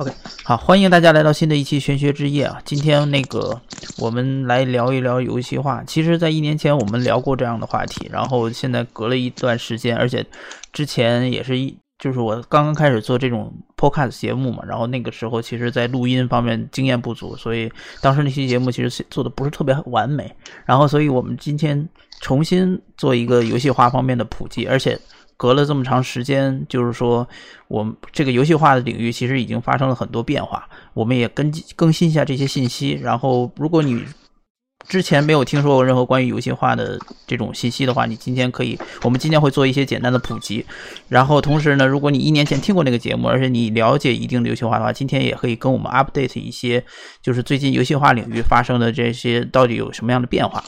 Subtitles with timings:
[0.00, 0.10] OK，
[0.44, 2.58] 好，欢迎大家来到新的一期玄学之夜啊！
[2.64, 3.60] 今天那个
[3.98, 5.84] 我们来聊一聊游戏化。
[5.86, 10.24] 其实，在一年前我们聊过这样的话题，然后现在隔了一段时间，而且
[10.72, 17.70] 之前也是一就是我刚刚开始做这种 Podcast 节目嘛，然后那个时候其实在录音方面经验不足，所以
[18.00, 20.34] 当时那期节目其实做的不是特别完美。
[20.64, 21.86] 然后，所以我们今天
[22.22, 24.98] 重新做一个游戏化方面的普及，而且。
[25.40, 27.26] 隔了这么长时间，就是说，
[27.66, 30.68] 我们这个游戏化的领域其实已经发生了很多变化。
[30.92, 33.00] 我们也跟更新一下这些信息。
[33.02, 34.04] 然后，如果你
[34.86, 40.66] 之前没有听说过任何关于游戏化的这种信息的话，你今天可以，我们今天会做一些简单的普及。
[41.08, 46.84] 然后，同时呢，如果你一年前听过那个节目，而且你了解一定的游戏化的话，今天也可以跟我们 update 一些，
[47.22, 50.62] 就是最近游戏化领域发生的这些到底有什么样的变化。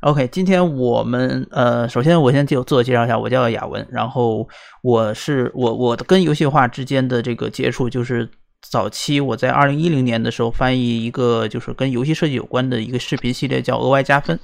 [0.00, 4.48] OK，今天我们呃，首先我先就自我介绍一下，我叫雅文，然后
[4.82, 8.26] 我是我我跟游戏化之间的这个接触，就是
[8.62, 14.40] 早期我在二零一零年的时候翻译一个就是跟游戏设计有关的一个视频系列，叫额外加分。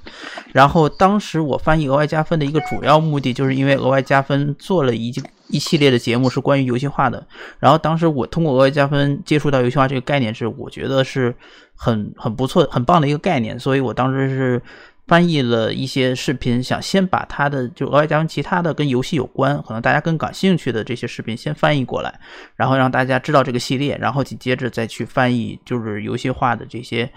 [0.52, 5.10] 然后当时我翻译额外加分的一个主要目的，就是因为额外加分做了一
[5.48, 7.26] 一系列的节目是关于游戏化的。
[7.58, 11.34] 然后当时我通过额外加分接触到游戏化这个概念，是我觉得是
[11.74, 14.60] 很很不错、很棒的一个概念，所以我当时是。
[15.06, 22.18] 翻译了一些视频，想先把它的就额外加上其他的跟游戏有关，可能大家更感兴趣的这些视频先翻译过来，
[22.56, 27.08] 然后让大家知道这个系列，然后紧接着再去翻译就是游戏化的这些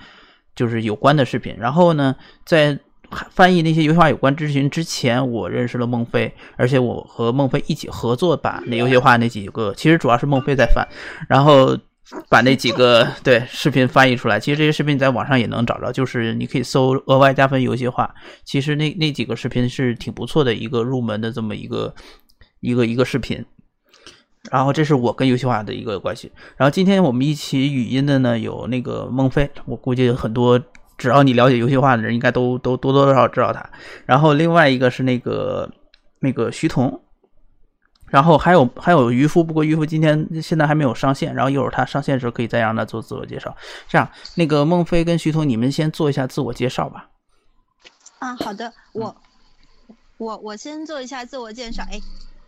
[0.55, 1.55] 就是有关的视频。
[1.57, 2.77] 然后呢，在
[3.31, 10.87] 翻译那些游戏化有关视频之前，我认识了孟非，而且我和孟非一起合作把那游戏化那几个，其实主要是孟非在翻，
[11.27, 11.75] 然后。
[12.27, 18.13] 把那几个对视频翻译出来，其实这些视频你在网上也能找着，就是你可以搜“额外加分游戏化”。
[18.43, 21.93] 其实那那几个视频是挺不错的一个入门的这么一个
[22.61, 23.45] 一个一个视频。
[24.49, 26.31] 然后这是我跟游戏化的一个关系。
[26.57, 30.59] 然后今天我们一起语音的呢有那个孟非，我估计很多
[30.97, 33.69] 只要你了解游戏化的人应该都都多多少少知道他。
[34.05, 35.69] 然后另外一个是那个
[36.19, 36.99] 那个徐彤。
[38.09, 43.55] 然后还有还有渔夫，不过渔夫今天现在还没有上线，然后一会儿他上线的时候可以再让他做自我介绍。
[43.87, 47.09] 这样，那个孟非跟徐彤，你们先做一下自我介绍吧。
[48.19, 49.15] 啊，好的，我
[50.17, 51.83] 我我先做一下自我介绍。
[51.91, 51.99] 哎，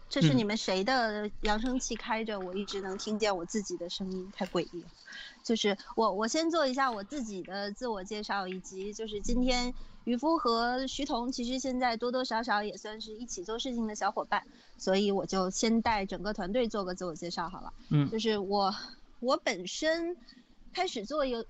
[0.09, 2.39] 这是你们谁的扬声器开着？
[2.39, 4.88] 我一直能听见我自己的声音，太诡异了。
[5.44, 9.73] 就是我我先做一下我自己的自我介绍，以及就是今天。
[10.03, 14.44] 渔夫和徐彤其实现在多多少少也算是一起做事情的小伙伴，
[14.78, 17.73] 所以我就先带整个团队做个自我介绍好了。
[17.89, 18.73] 嗯，就是我，
[19.19, 20.16] 我本身
[20.73, 21.45] 开始做游，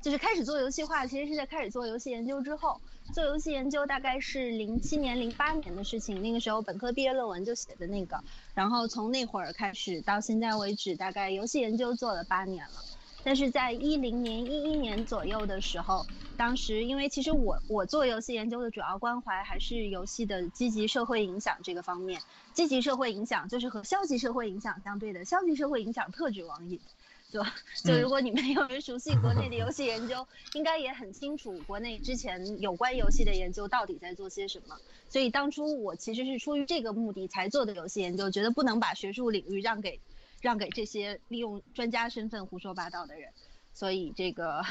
[0.00, 2.80] 就是开始做游戏化，其实是在开始做游戏研究之后。
[3.14, 12.84] 做游戏研究大概是零七年、零八年的事情，那个时候本科毕业论文就写的那个，然后从那会儿开始到现在为止，大概游戏研究做了八年了。
[13.22, 16.06] 但是在一零年、一一年左右的时候，
[16.36, 22.20] 当时因为其实我我做游戏研究的主要关怀还是游戏的积极社会影响这个方面。
[22.54, 26.80] 积极社会影响就是和消极社会影响相对的，消极社会影响特指网瘾。
[27.30, 27.42] 就
[27.84, 34.78] 就如果你们有人熟悉国内的游戏研究，应该也很清楚国内之前有关游戏的研究到底在做些什么。
[35.10, 40.00] 所以当初我其实是出于这个目的才做的游戏研究，觉得不能把学术领域让给。
[40.40, 43.30] 让给这些利用专家身份胡说八道的人，
[43.74, 44.64] 所以这个，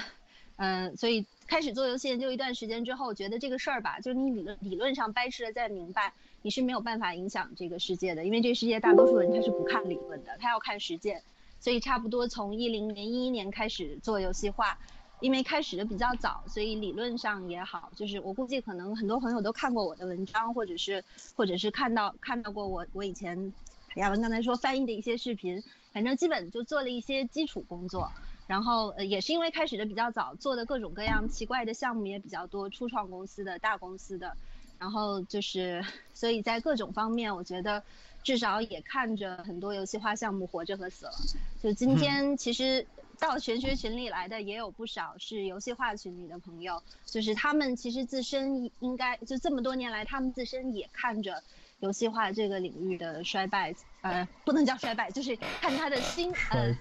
[0.56, 11.22] 嗯，所以开始做游戏研究一段时间之后，觉得这个事儿吧，就是你理论理论上掰扯了再明白，你是没有办法影响这个世界的，因为这个世界大多数人他是不看理论的，他要看实践。
[11.60, 14.78] 所以差不多从一零年一一年开始做游戏化，
[15.20, 21.04] 因为开始的比较早，所以理论上也好，就是我估计可能很多朋友都看过我的文章，或者是
[21.36, 23.54] 或者是看到看到过我我以前。
[23.98, 28.12] 亚文刚才说翻译的一些视频，反正基本就做了一些基础工作，
[28.46, 34.38] 然后呃也是因为开始的比较早，做的各种各样奇怪的项目也比较多，初创公司的大公司的，
[34.78, 37.82] 然后就是所以在各种方面，我觉得
[38.24, 41.14] 至少也看着很多游戏化项目活着和死了。
[41.64, 42.86] 就今天其实
[43.18, 51.42] 到玄学群里来的也有不少是游戏化群里的朋友，就是他们其实自身应该就这么多年来，他们自身也看着。
[51.80, 56.76] 游戏化这个领域的衰败，呃，不能叫衰败，就是看他的心，呃。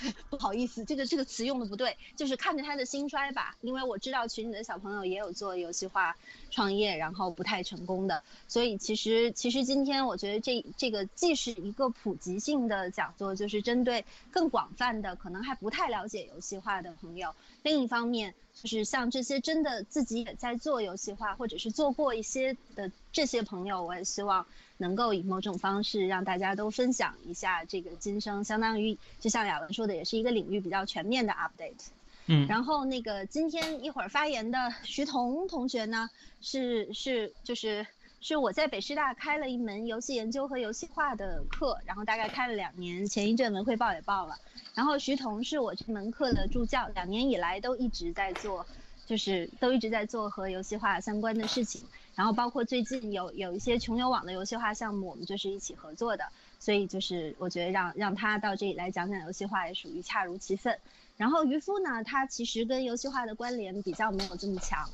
[0.30, 3.56] 不好意思，这个这个词用的不对，就是看着他的兴衰吧。
[3.60, 6.16] 因为我知道群里的小朋友也有做游戏化
[6.50, 8.22] 创业，然后不太成功的。
[8.48, 17.34] 所以其实其实今天我觉得这这个既是一个普及性的讲座，就是针对更广泛的可能还不太了解游戏化的朋友。
[17.62, 24.46] 另一方面，就是像这些真的自己也在做游戏化，或者是做过一些的这些朋友，我也希望
[24.78, 31.88] 能够以某种方式让大家都分享一下这个今生，相当于就像雅文说的，也是一个领域比较全面的 update。
[32.26, 37.86] 嗯，然后那个今天一会儿发言的徐彤同学呢，是是就是
[38.20, 44.36] 是我在北师大开了一门游戏研究和游戏化的课，然后大概开了两年，前一阵文汇报也报了。
[44.74, 48.66] 然后徐彤是我这门课的助教，两年以来都一直在做，
[49.06, 51.82] 就是都一直在做和游戏化相关的事情。
[52.16, 56.24] 然后包括最近有有一些穷游网的游戏化项目，我们就是一起合作的。
[56.58, 60.76] 所以就是我觉得让让他到这里来讲讲游戏化也属于恰如其分。
[61.18, 64.88] 然后渔夫呢，他其实跟游戏化的关联比较没有这么强，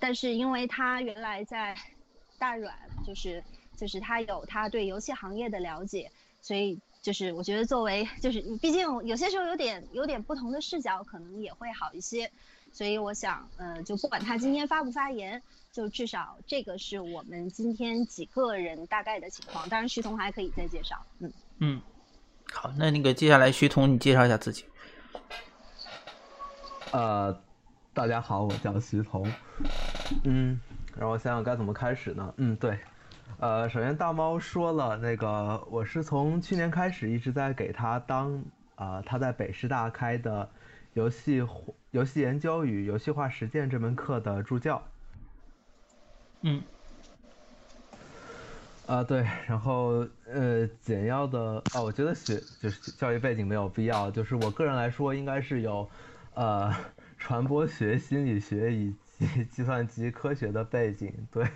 [0.00, 1.76] 但是因为他原来在
[2.38, 2.74] 大软，
[3.06, 3.42] 就是
[3.76, 6.10] 就是他有他对游戏行业的了解，
[6.42, 12.30] 所以就是我觉得作为就是毕竟有些时候有点有点不同的视角，可能也会好一些。
[12.72, 15.40] 所以我想，呃，就不管他今天发不发言，
[15.74, 19.68] 就至少这个是我们今天几个人大概的情况。
[19.68, 21.04] 当然，徐彤还可以再介绍。
[21.18, 21.82] 嗯嗯，
[22.52, 24.64] 好，那那个接下来徐彤你介绍一下自己。
[26.92, 27.36] 呃，
[27.92, 29.28] 大家好，我叫徐彤。
[30.22, 30.60] 嗯，
[30.96, 32.32] 让我想想该怎么开始呢？
[32.36, 32.78] 嗯，对，
[33.40, 38.44] 呃，首先大猫说了，那个我是从去年开始一直在给他当
[38.76, 40.48] 啊，他在北师大开的
[40.92, 41.44] 游戏
[41.90, 44.80] 游戏研究与游戏化实践这门课的助教。
[46.44, 46.62] 嗯。
[48.86, 55.88] 啊，对，然后呃，简要的啊，我觉得学就是教育背景没有必要，就是我个人来说，应该是有。
[56.34, 56.74] 呃，
[57.16, 61.46] 传播学、心理学以及计算机科学的背景，对，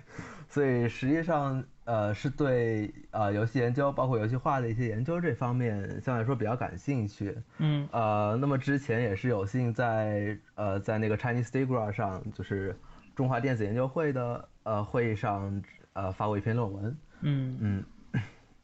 [0.49, 7.37] 所以实际上呃是对呃游戏研究，包括游戏化的一些研究这方面，相对来说比较感兴趣。
[7.59, 7.89] 嗯。
[7.91, 12.79] 呃，那么之前也是有幸在呃在那个 Chinese Degra 上，就是
[13.17, 15.63] 中华电子研究会的呃会议上
[15.95, 16.97] 呃发过一篇论文。
[17.23, 17.85] 嗯嗯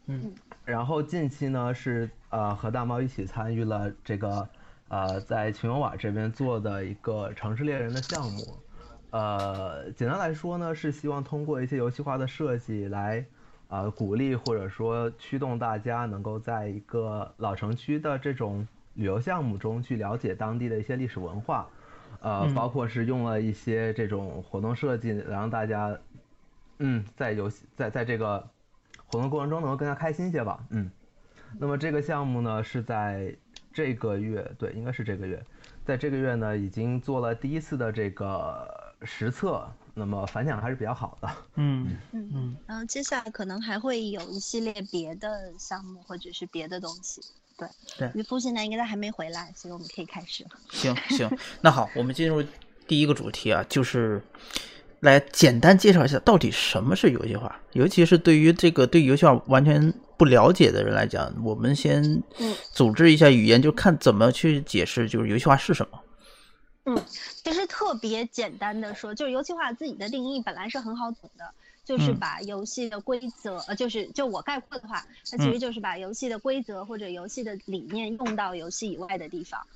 [0.07, 0.35] 嗯。
[0.65, 4.49] 然后近期呢是呃和大猫一起参与了这个。
[4.89, 8.47] 呃，在群游网这边做的一个城市猎人的项目，
[9.11, 13.25] 呃，简单来说呢，是希望通过一些游戏化的设计来，
[13.69, 21.67] 呃，鼓励或者说驱动大家能够在一个老城区的这种旅游项目中去了解当地的一些历史文化，
[22.21, 25.99] 呃，包括是用了一些这种活动设计，让大家，
[26.79, 28.49] 嗯，在游戏在在这个
[29.07, 30.91] 活动过程中能够更加开心些吧，嗯，
[31.59, 33.35] 那么这个项目呢是在。
[33.77, 35.45] 这个月对，应该是这个月，
[35.85, 41.29] 在这个月呢，已经做了第一次的这个实测，那么反响还是比较好的。
[41.57, 47.21] 嗯嗯嗯，然后接下来可能还会有一系列别的项目或者是别的东西。
[47.57, 47.69] 对
[47.99, 50.51] 对，渔夫现在应该还没回来，所以我们可以开始了。
[50.71, 51.31] 行行，
[51.61, 52.43] 那好，我们进入
[52.87, 54.23] 第一个主题啊，就是
[55.01, 59.93] 来简单介绍一下到底什么是游戏化，尤其是对于这个对游戏化完全。
[60.17, 62.23] 不了解的人来讲，我们先
[62.73, 66.01] 组织一下语言，就看怎么去解释，就是游戏化是什么。
[66.85, 67.05] 嗯，
[67.43, 71.45] 其实特别简单的说，就是游戏化自己的定义本来是很好懂的，
[71.85, 79.67] 就是把游戏的规则，呃，就是就我概括的话，它其实就是把游戏的规则或者游戏的理念用到游戏以外的地方。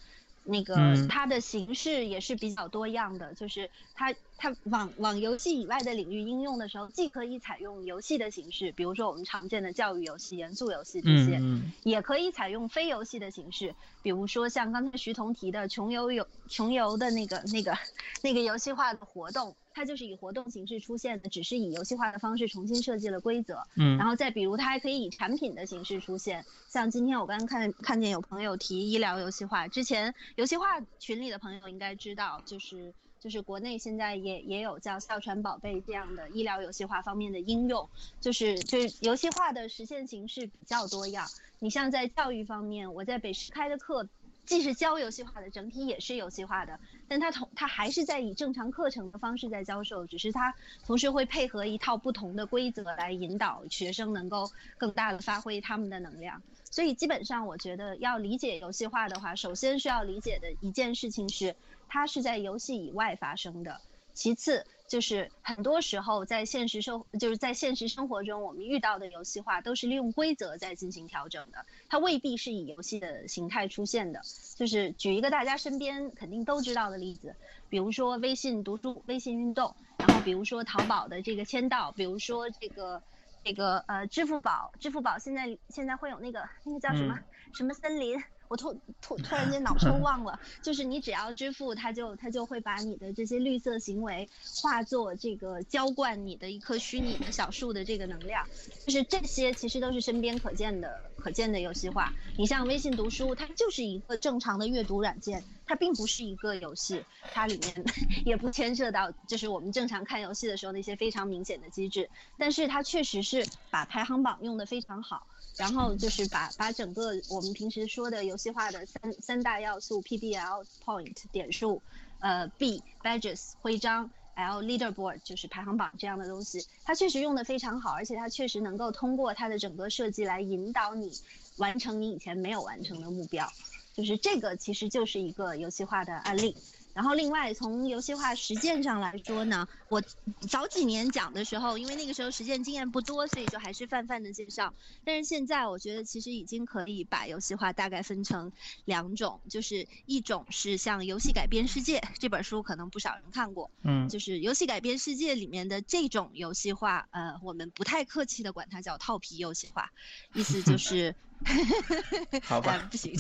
[0.45, 11.41] 那个它的形式也是比较多样的，就是它它往往游戏以外的领域应用的时候，既可以采用游戏的形式，比如说我们常见的教育游戏、严肃游戏这些，
[11.83, 17.77] 也可以采用非游戏的形式，比如说像刚才徐彤提的穷游游穷游的那个那个
[18.23, 19.55] 那个游戏化的活动。
[19.71, 23.63] 它就是以活动形式出现的，只是以游戏化的方式重新设计了规则。
[23.77, 37.89] 嗯，然后再比如，它还可以以产品的形式出现，像今天我刚刚看看见有朋友提医疗游戏化，之前游戏化群里的朋友应该知道，就是就是国内现在也也有叫哮喘宝贝这样的医疗游戏化方面的应用，
[38.21, 41.27] 就是就是游戏化的实现形式比较多样。
[41.59, 44.09] 你像在教育方面，我在北师开的课。
[44.47, 50.55] 既是教游戏化的，整体也是游戏化的，但它同它还是在以正常课程的方式在教授，只是它
[50.87, 56.43] 同时会配合一套不同的规则来引导学生能够更大的发挥他们的能量。
[56.71, 61.55] 所以基本上，我觉得要理解游戏化的话，首先需要理解的一件事情是，
[61.89, 63.81] 它是在游戏以外发生的。
[64.15, 64.65] 其次。
[64.89, 74.23] 就是很多时候在现实生，就是在现实生活中，我们遇到的游戏化都是利用规则在进行调整的，它未必是以游戏的形态出现的。
[74.57, 77.37] 就是举一个大家身边肯定都知道的例子，
[77.69, 83.03] 比如说微信读书、微信运动，然后比如说淘宝的这个签到，比如说这个
[83.45, 87.19] 这个呃支付宝，支付宝现在现在会有那个那个叫什么
[87.53, 88.19] 什么森林。
[88.49, 94.29] 我突突突然间脑 抽忘了，就是你只要支付，它就它就会把你的这些绿色行为
[94.63, 98.47] 化作这个浇灌你的一棵虚拟的小树的这个能量，
[98.87, 102.13] 就是这些其实都是身边可见的可见的游戏化。
[102.37, 107.85] 你像微信读书，它就是一个正常的阅读软件，它并不是一个游戏，它里面
[108.27, 115.27] 也不牵涉到就是我们正常看游戏的时候那些非常明显的机制，但是它确实是把排行榜用的非常好。
[115.57, 121.83] 然后就是把把整个我们平时说的游戏化的三三大要素 PBL point 点数，
[122.21, 131.11] 呃 B badges 徽章，L leaderboard 就是排行榜这样的东西，它确实用的非常好，而且它确实能够通过它的整个设计来引导你
[131.57, 133.53] 完成你以前没有完成的目标，
[133.99, 136.57] 就是这个其实就是一个游戏化的案例。
[136.95, 140.01] 然后，另外从游戏化实践上来说呢，我
[140.49, 144.73] 早几年讲的时候，因为那个时候实践经验不多，所以就还是泛泛的介绍。
[145.05, 148.51] 但是现在我觉得其实已经可以把游戏化大概分成
[148.85, 159.93] 两种，就是一种是像《游戏改变世界》这本书，可能不少人看过，嗯，就是《游戏改变世界》里面的这种游戏化，呃，我们不太客气的管它叫套皮游戏化，
[160.35, 161.15] 意思就是。
[162.45, 163.15] 好吧，不行，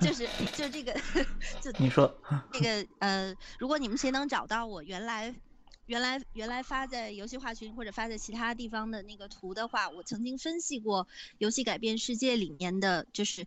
[0.00, 0.92] 就 是就这个，
[1.62, 2.20] 就你说
[2.52, 5.34] 这个呃，如果你们谁能找到我原来
[5.86, 11.04] 原来原来发在游戏化群或者发在其他地方的那个图的话，我曾经分析过
[11.38, 13.46] 《游戏改变世界》里面的就是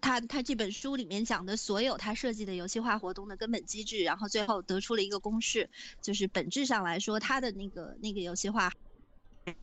[0.00, 5.70] 他他这本书里面讲的所有他设计的游戏化活动的根本机制，然后最后得出了一个公式，
[6.02, 8.70] 就是本质上来说，他的那个那个游戏化。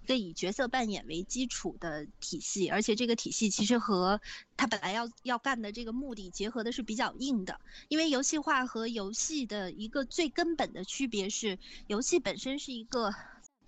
[0.04, 4.20] 一个以角色扮演为基础的体系，而且这个体系其实和
[4.58, 7.60] 他本来要要干的这个目的结合的是比较硬的。
[7.88, 13.14] 因为游戏化和游戏的一个最根本的区别是，游戏本身是一个，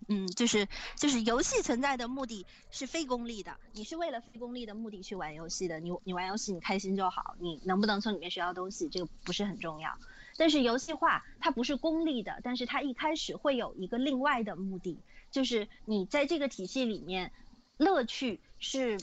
[0.07, 5.79] 嗯，就是就是游戏存在的目的是非功利的，你是为了非功利的目的去玩游戏的。
[5.79, 9.97] 你你玩游戏你开心就好，你能不能从里面学到东西这个不是很重要。
[10.39, 14.99] 但是游戏化它不是功利的，但是它一开始会有一个另外的目的。
[15.37, 17.31] 就是你在这个体系里面，
[17.77, 18.97] 乐趣是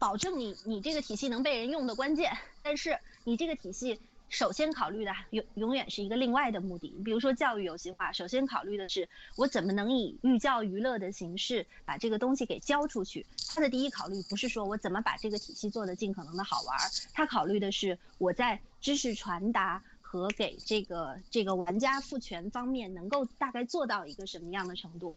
[0.00, 2.36] 保证你你这个体系能被人用的关键。
[2.60, 6.88] 但是你这个体系首先考虑的永永远是一个另外的目的。
[7.04, 13.24] 比如说教育游戏化，首先考虑的是我怎么能以寓教于乐的形式把这个东西给教出去。
[13.54, 16.76] 它的第一考虑不是说我怎么把这个体系做得尽可能的好玩，
[17.12, 25.16] 它考虑的是我在知识传达和给这个这个玩家赋权方面能够大概做到一个什么样的程度。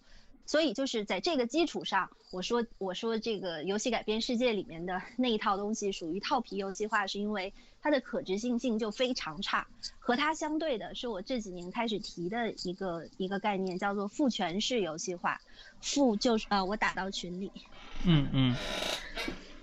[0.49, 7.53] 所以就是在这个基础上，我说我说这个游戏改变世界里面的那一套东西属于套皮游戏化，是因为
[7.83, 9.67] 它的可执行性就非常差。
[9.99, 15.39] 和它相对的是我这几年开始提的一个一个概念，叫做赋权式游戏化。
[15.81, 17.51] 赋就是呃，我打到群里。
[18.05, 18.55] 嗯嗯。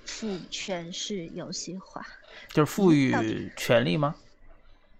[0.05, 2.07] 赋权式游戏化，
[2.51, 4.15] 就是赋予权利吗？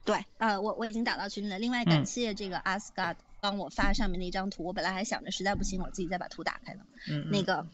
[0.05, 1.61] 对，呃，我我已经打到群里了。
[1.61, 3.15] 另外，感谢这个 Asgard。
[3.49, 6.81] 帮我发上面那张图，我本来还想着实在不行，我自己再把图打开呢。
[7.09, 7.65] 嗯，那个，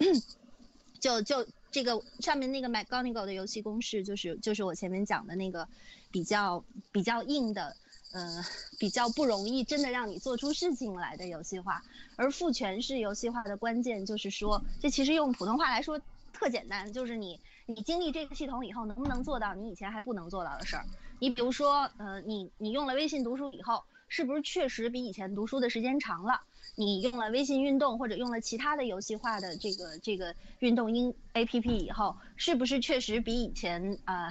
[1.01, 5.67] 就就这个上面那个 McGonagall 的游戏公式，就是就是我前面讲的那个
[6.11, 6.63] 比较
[6.93, 7.75] 比较硬的，
[8.13, 8.45] 呃，
[8.79, 11.83] 比较不容易真的让你做出事情来的游戏化。
[12.17, 15.99] 而赋权式游戏化的关键就是说，这其实用普通话来说
[16.35, 20.85] 特简单，就是你你经历这个系统以后，能不能做到你以前还不能做到的事儿？
[21.19, 23.83] 你比如说，呃，你你用了微信读书以后。
[24.13, 26.43] 是不是确实比以前读书的时间长了？
[26.75, 34.29] 你用了微信运动或者用了其他的游戏化的这个这个运动音 A P P 以后，是不是确实比以前呃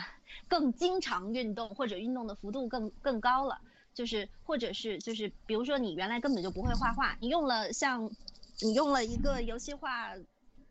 [0.48, 3.58] 更经常运动或者运动的幅度更更高了？
[3.96, 8.12] 就是或者是就是比如说你原来根本就不会画画，你用了像
[8.60, 10.12] 你用了一个游戏化，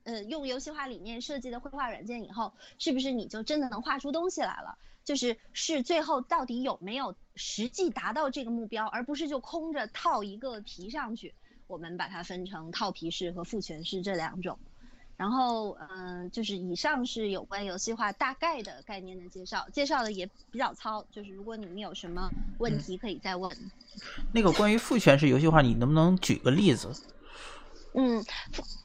[0.05, 4.79] 呃用游戏化理念设计的绘画软件以后，是不是你就真的能画出东西来了？
[5.11, 11.35] 就是是最后到底有没有实际达到这个目标，而不是就空着套一个皮上去。
[11.67, 14.57] 我们把它分成套皮式和复权式这两种。
[15.17, 21.05] 然后，嗯，就是以上是有关游戏化大概的概念的介绍，介绍的也比较糙。
[21.11, 23.51] 就是如果你们有什么问题，可以再问。
[24.33, 26.89] 那个关于复权式游戏化，你能不能举个例子？
[27.93, 28.25] 嗯，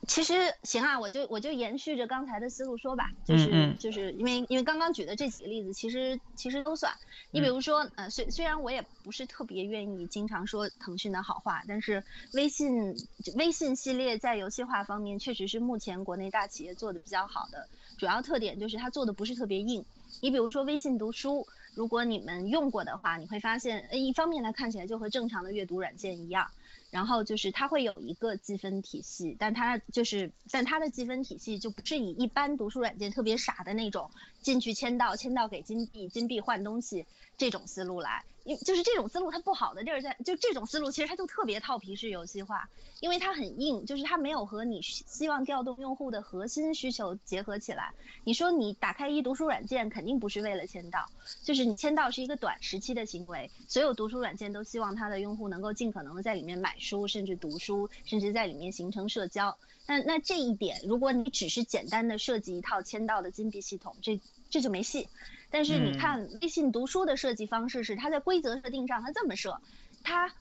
[0.08, 0.34] 其实
[0.64, 6.92] 行啊，我就我就延续着刚才的思路说吧，就是就是因为因为刚刚举的这几个例子，其实其实都算。
[7.32, 12.96] 你比如说，呃，虽虽然我也不是特别愿意经常说腾讯的好话，但是微信
[13.36, 17.70] 微信系列在游戏化方面确实是目前国内大企业做的比较好的，
[18.00, 19.86] 主要特点就是它做的不是特别硬。
[20.22, 21.46] 你比如说微信读书，
[21.76, 26.48] 如果你们用过的话，你会发现，呃一方面它看起来就和正常的阅读软件一样。
[26.96, 34.10] 然后就是它会有一个积分体系，但它就是，但它的积分体系就不是以一般读书软件特别傻的那种
[34.46, 38.24] 进去签到，签到给金币，金币换东西这种思路来。
[38.44, 47.92] 因就是这种思路，它不好的地儿在，就这种思路其实它就特别套皮式游戏化，因为它很硬，就是它没有和你希望调动用户的核心需求结合起来。
[48.24, 51.08] 你说你打开一读书软件，肯定不是为了签到，
[51.42, 53.50] 就是你签到是一个短时期的行为。
[53.68, 59.58] 所有读书软件都希望它的用户能够尽可能的在里面买书，甚至读书，甚至在里面形成社交。
[59.88, 65.08] 那那这一点，如果你只是简单的设计一套签到的金币系统，这这就没戏。
[65.50, 69.62] 但是你看，微信读书的设计方式是，它在规则设定上它这么设，
[70.04, 70.34] 它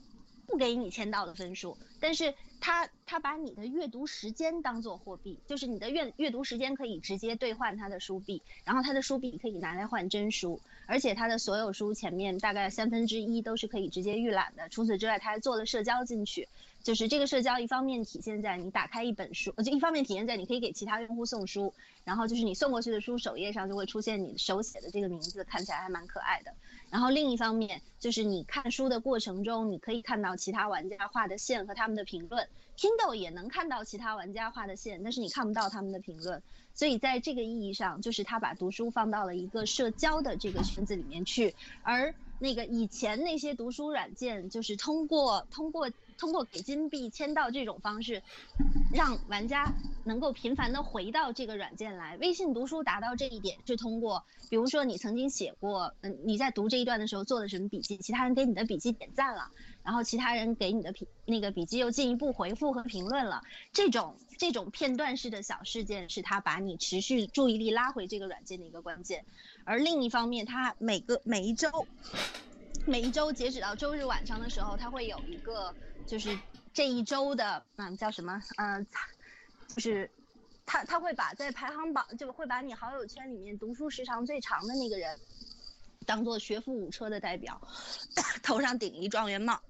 [0.47, 14.69] 不给你签到的分数，但是它它把你的阅读时间当做货币，就是你的阅阅读时间可以直接兑换它的书币，然后它的书币可以拿来换真书，而且它的所有书前面大概三分之一都是可以直接预览的。
[14.69, 16.49] 除此之外，它还做了社交进去。
[16.85, 21.73] 就是这个社交，一方面体现在你打开一本书，就一方面体现在你可以给其他用户送书，
[22.05, 26.53] 然后就是你送过去的书首页上就会出现你手写的这个名字，看起来还蛮可爱的。
[26.91, 36.43] 然后另一方面就是你看书的过程中，你可以看到其他玩家画的线和他们的评论，Kindle 也能看到其他玩家画的线，但是你看不到他们的评论。
[36.75, 45.91] 所以在这个意义上，就是他把读书放到了一个社交的这个圈子里面去，而那个以前那些读书软件就是通过通过。
[46.17, 48.23] 通过给金币签到这种方式，
[48.93, 49.73] 让玩家
[50.05, 52.17] 能够频繁的回到这个软件来。
[52.19, 59.51] 微信读书达到这一点是通过，比如说你曾经写过，嗯，你在读这一段的时候做了什么笔记，其他人给你的笔记点赞了，
[59.83, 63.43] 然后其他人给你的评那个笔记又进一步回复和评论了。
[63.73, 69.25] 这种这种片段式的小事件是他把你持续注意力拉回这个软件的一个关键。
[69.65, 71.69] 而另一方面，他每个每一周。
[72.87, 75.75] 每一周截止到周日晚上的时候，它会有一个，
[76.07, 76.39] 就是
[76.73, 78.41] 这一周的，嗯，叫什么？
[78.57, 78.87] 嗯，
[79.69, 80.11] 就是
[80.67, 85.19] 他他会把在排行榜，就会把你好友圈里面读书时长最长的那个人，
[86.07, 87.61] 当做学富五车的代表，
[88.43, 89.61] 头上顶一状元帽，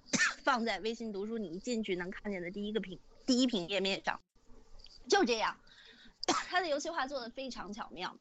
[0.43, 4.21] 放在微信读书你一进去能看见的第一个屏第一屏页面上，
[5.09, 5.57] 就这样，
[6.26, 8.17] 它的游戏化做的非常巧妙，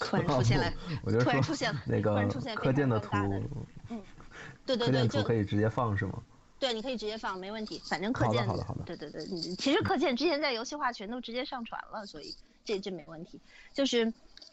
[0.00, 0.72] 突然 出现了，
[1.20, 3.10] 突然出现了那个课件的图。
[3.88, 4.02] 嗯，
[4.66, 6.22] 对对对，就可以直接放是吗？
[6.58, 7.82] 对，你可以直接放，没问题。
[7.88, 8.82] 反正课件，好的好的。
[8.84, 13.40] 对对对，其实课件之前在游戏化全都直接上传了，所以这这没问题。
[13.72, 14.12] 就是。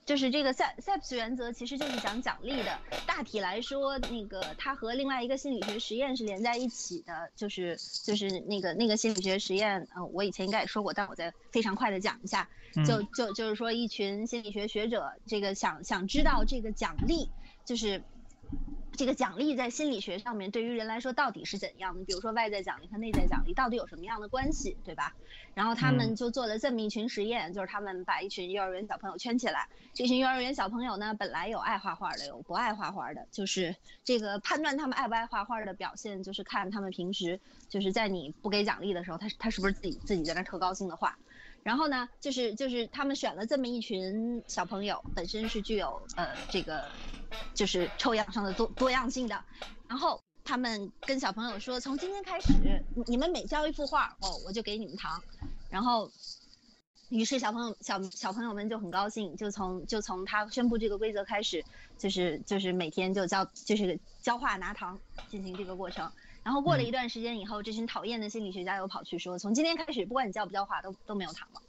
[0.09, 2.81] 就是这个 s e p s 原则，其实就是讲奖励的。
[3.05, 7.29] 大体来说，那个它和另外一个心理学实验是连在一起的。
[7.35, 12.49] 就是就是那个那个心理学实验，呃，我以前应该也说过，但我再非常快的讲一下。
[12.87, 17.29] 就就就是说，一群心理学学者，这个想想知道这个奖励，
[17.63, 18.03] 就是。
[18.97, 22.03] 这个奖励在心理学上面对于人来说到底是怎样的？
[22.05, 25.13] 比如说外在奖励和内在奖励到底有什么样的关系，对吧？
[25.53, 41.17] 然后他们就做了这么一群实验，就是他们把一群幼儿园小朋友圈起来，这群幼儿园小朋友呢，本来有爱画画的，有不爱画画的，就是这个判断他们爱不爱画画的表现，就是看他们平时就是在你不给奖励的时候，他他是不是自己自己在那特高兴的画。
[41.63, 46.85] 然后呢，就是就是他们选了这么一群小朋友，本身是具有呃这个。
[47.53, 49.39] 就是抽样上的多多样性的，
[49.87, 55.21] 然后他们跟小朋友说，从今天开始，你们每交一幅画，哦，我就给你们糖。
[55.69, 56.11] 然后
[57.09, 61.63] 于是小朋友小小朋友们就很高兴，就从就从他宣布这个规则开始，
[61.99, 66.11] 就是就是每天就交就是交画拿糖进行这个过程。
[66.43, 71.61] 然后过了一段时间以后，这群讨厌的心理学家又跑去说，从今天开始，不管你教不教画，都都没有糖了。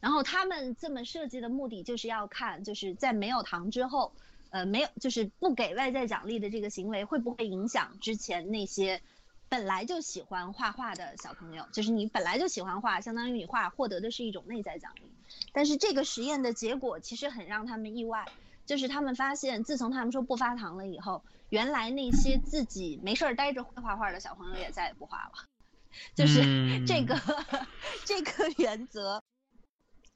[0.00, 4.12] 然后他们这么设计的目的就是要看，就是在没有糖之后，
[4.50, 9.00] 呃，没有就是不给外在奖励的这个行为会不会影响之前那些。
[9.46, 15.02] 本来就喜欢画画的小朋友，就是你本来就喜欢画，相当于你画获得的是一种内在奖励。
[15.52, 18.26] 但是这个实验的结果其实很让他们意外，
[18.66, 25.32] 就是他们发现，自从他们说不发糖了以后，原来那些自己没事儿待着会画画的小朋友也再也不画了。
[26.14, 27.14] 就是这个
[28.04, 29.22] 这个原则，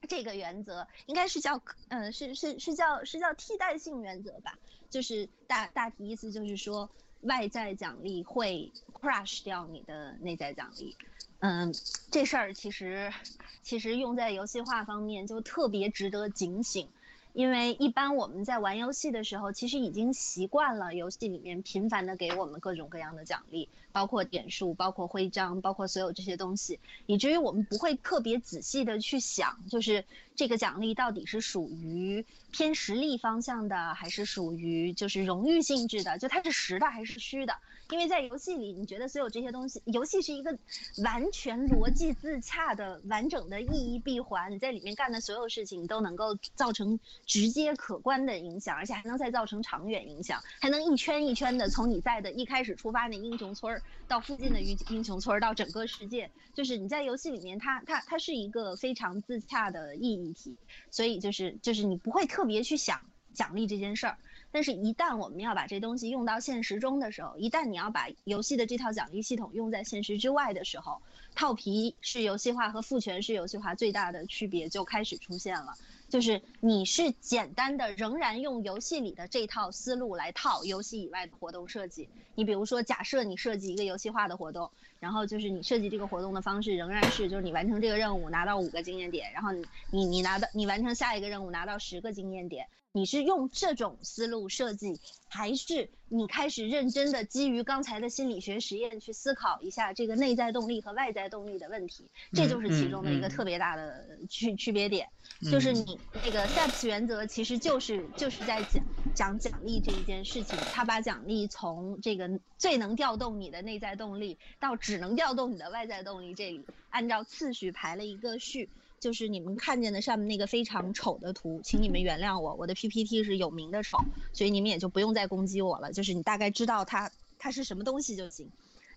[0.08, 4.58] 这个原则应该是叫嗯是是是叫是叫替代性原则吧？
[4.90, 6.88] 就是大大体意思就是说。
[7.22, 10.96] 外在奖励会 crush 掉你的内在奖励，
[11.40, 11.74] 嗯，
[12.12, 13.12] 这事儿其实
[13.60, 16.88] 其实用在游戏化方面就特别值得警醒。
[17.38, 30.04] 因为一般我们在玩游戏的时候，其实已经习惯了游戏里面频繁的给我们各种各样的奖励，包括点数，包括徽章，包括所有这些东西，以至于我们不会特别仔细的去想，就是
[30.36, 37.52] 这个奖励到底是属于偏实力方向的，还是属于就是荣誉性质的，就它是实的还是虚的。
[37.90, 40.56] 因为在游戏里，你觉得所有这些东西，游戏是一个
[41.02, 60.56] 完全逻辑自洽的完整的意义闭环，你在里面干的所有事情都能够造成直接可观的影响，而且还能再造成长远影响，还能一圈一圈的从你在的一开始出发那英雄村儿到附近的英英雄村到整个世界，就是你在游戏里面，它它它是一个非常自洽的意义体，
[60.90, 63.00] 所以就是就是你不会特别去想
[63.34, 64.18] 奖励这件事儿。
[64.50, 71.02] 但是，一旦我们要把这东西用到现实中的时候，一旦你要把游戏的这套奖励系统用在现实之外的时候，
[71.34, 75.74] 套皮是游戏化和赋权是游戏化最大的区别就开始出现了。
[76.08, 82.08] 就是你是简单的，仍然用游戏里的这套思路来套游戏以外的活动设计。
[82.34, 92.66] 你比如说，假设你设计一个游戏化的活动，然后就是你设计这个活动的方式仍然是，就是你完成这个任务拿到五个经验点，然后你你你拿到你完成下一个任务拿到十个经验点。
[92.92, 102.08] 你是用这种思路设计，还是你开始认真的基于刚才的心理学实验去思考一下这个内在动力和外在动力的问题？
[102.32, 105.06] 这就是其中的一个特别大的区区别点，
[105.40, 118.68] 就是你那个 SEPS 原则其实就是就是在讲讲奖励这一件事情，他把奖励从这个最能调动你的内在动力到只能调动你的外在动力这里，按照次序排了一个序。
[119.00, 123.98] 就是你们看见的上面那个非常丑的图，请你们原谅我，我的 PPT 是有名的丑，
[124.32, 125.92] 所以你们也就不用再攻击我了。
[125.92, 128.50] 就是你大概知道它它是什么东西就行。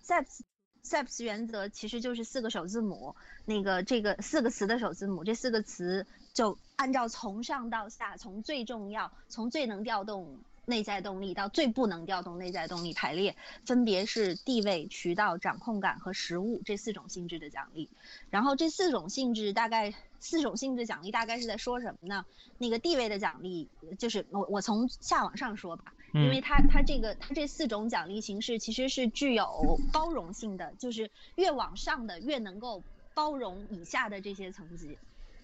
[0.04, 0.40] SEPS
[0.84, 10.38] SEPS 原则其实就是四个首字母，那个这个四个词的首字母，这四个词就按照从上到下，从最重要，从最能调动。
[10.64, 17.90] 内在动力到最不能调动内在动力排列，分别是地位、渠道、掌控感和实物这四种性质的奖励。
[18.30, 22.24] 然后这四种性质大概四种性质奖励大概是在说什么呢？
[22.58, 23.68] 那个地位的奖励
[23.98, 34.96] 就是我我从下往上说吧，因为它它这个它这四种奖励形式其实是具有包容性的，就是越往上的越能够包容以下的这些层级。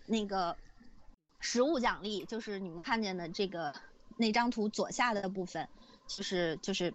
[0.07, 0.57] 那个
[1.41, 3.75] 实物奖励就是你们看见的这个。
[4.21, 5.69] 那张图左下的部分，
[6.09, 6.93] 就是就是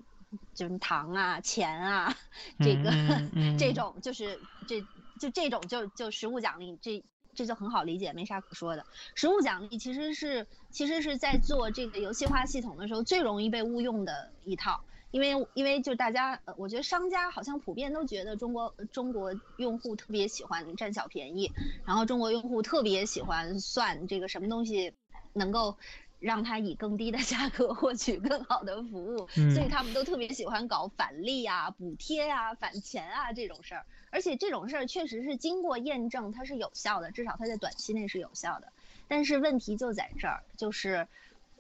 [0.54, 2.14] 就是糖啊、钱啊，
[2.60, 2.92] 这个
[3.58, 4.82] 这种就是这
[5.18, 7.02] 就这种就就实物奖励，这
[7.34, 8.86] 这就很好理解，没啥可说的。
[9.16, 21.52] 实物奖励其实是其实是在做这个游戏化系统的时候最容易被误用的一套，因为因为就大家，我觉得商家好像普遍都觉得中国中国用户特别喜欢占小便宜，
[21.86, 24.94] 然后中国用户特别喜欢算这个什么东西
[25.34, 25.78] 能够。
[26.20, 33.86] 让他以更低的价格 获取更好的服务，所以他们都特别喜欢搞返利啊、补贴啊、返钱啊这种事儿。
[34.10, 38.72] 而且这种事儿确实是经过验证，它是有效的，至少它在短期内是有效的。
[39.10, 41.10] 但是问题就在这儿，就是，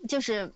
[0.08, 0.54] 就是，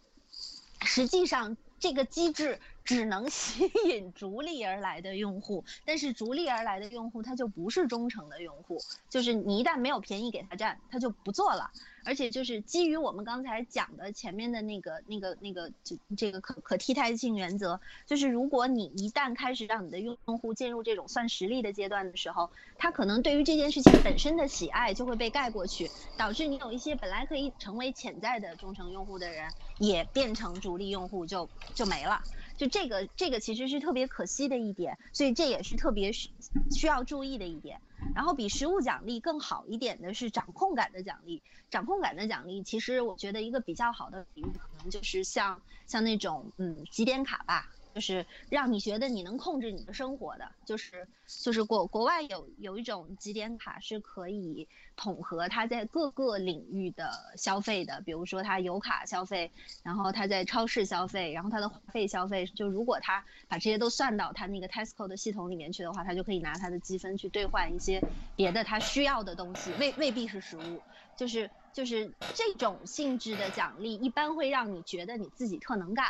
[0.85, 2.61] 实际上这个机制。
[2.87, 11.69] 只能 吸引逐利而来的用户，但是逐利而来的用户他就不是忠诚的用户，就是你一旦没有便宜给他占，他就不做了。
[12.05, 32.23] 而且就是基于我们刚才讲的前面的那个、那个、那个，就这个可可替代性原则，就是如果你一旦开始让你的用户进入这种算实力的阶段的时候，他可能对于这件事情本身的喜爱就会被盖过去，导致你有一些本来可以成为潜在的忠诚用户的人，也变成逐利用户，就就没了。
[32.57, 36.31] 就这个，这个其实是特别可惜的一点，所以这也是特别需
[36.75, 37.79] 需要注意的一点。
[38.15, 41.41] 然后比实物奖励更好一点的是掌控感的奖励。
[41.69, 47.76] 掌控感的奖励，其实我觉得一个比较好的比喻可能就是像像那种嗯几点卡吧。
[47.97, 51.07] 就是让你觉得你能控制你的生活的，就是
[51.41, 68.03] 就是国国外有有一种积点卡是可以统合他在各个领域的消费的，比如说他油卡消费，然后他在超市消费，然后他的话费消费，就如果他把这些都算到他那个 Tesco 的系统里面去的话，他就可以拿他的积分去兑换一些
[68.35, 70.83] 别的他需要的东西，未未必是食物，
[71.15, 76.07] 就是就是这种性质的奖励一般会让你觉得你自己特能干。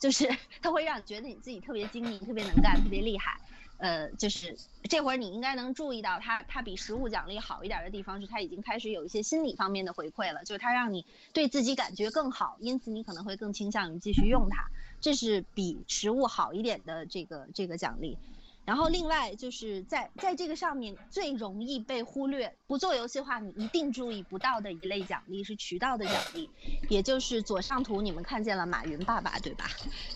[0.00, 0.26] 就是
[0.62, 3.32] 它会让你觉得你自己特别精明、特别能干、特别厉害，
[3.76, 4.56] 呃，就是
[4.88, 14.64] 这会儿你应该能注意到它它比实物奖励好一点的地方是它已经开始有一些心理方面的回馈了，就是它让你对自己感觉更好，因此你可能会更倾向于继续用它，
[15.02, 18.18] 这是比实物好一点的这个这个奖励。
[18.64, 26.48] 然后另外就是在在这个上面最容易被忽略、不做游戏化，你一定注意不到的一类奖励是渠道的奖励，
[26.88, 29.66] 也就是左上图你们看见了马云爸爸对吧？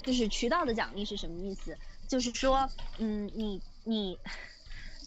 [0.05, 1.77] 就是渠道的奖励是什么意思？
[2.09, 4.17] 就是说，嗯，你你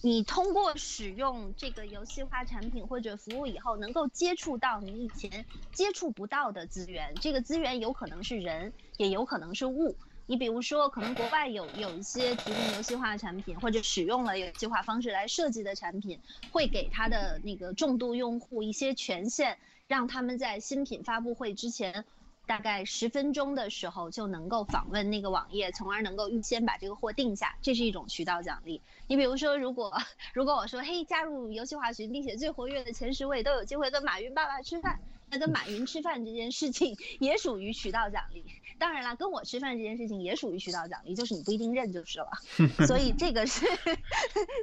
[0.03, 9.95] 你通过使用这个游戏化产品或者服务以后，能够接触到你以前接触不到的资源，这个资源有可能是人，也有可能是物。
[10.29, 22.05] 你比如说，可能国外有有一些提供游戏化产品，或者使用了游戏化方式来设计的产品，会给他的那个重度用户一些权限，让他们在新品发布会之前，
[22.45, 28.83] 大概十分钟的时候就能够访问那个网页，从而能够预先把这个货定下，这是一种渠道奖励。
[29.07, 29.91] 你比如说，如果
[30.35, 34.99] 如果我说，嘿，加入游戏化群，并且最活跃的前十位都有机会跟马云爸爸吃饭。
[35.31, 38.43] 那跟马云吃饭这件事情也属于渠道奖励，
[38.77, 42.29] 当然了，跟我吃饭这件事情也属于渠道奖励，就是你不一定认就是了。
[42.87, 43.65] 所以这个是，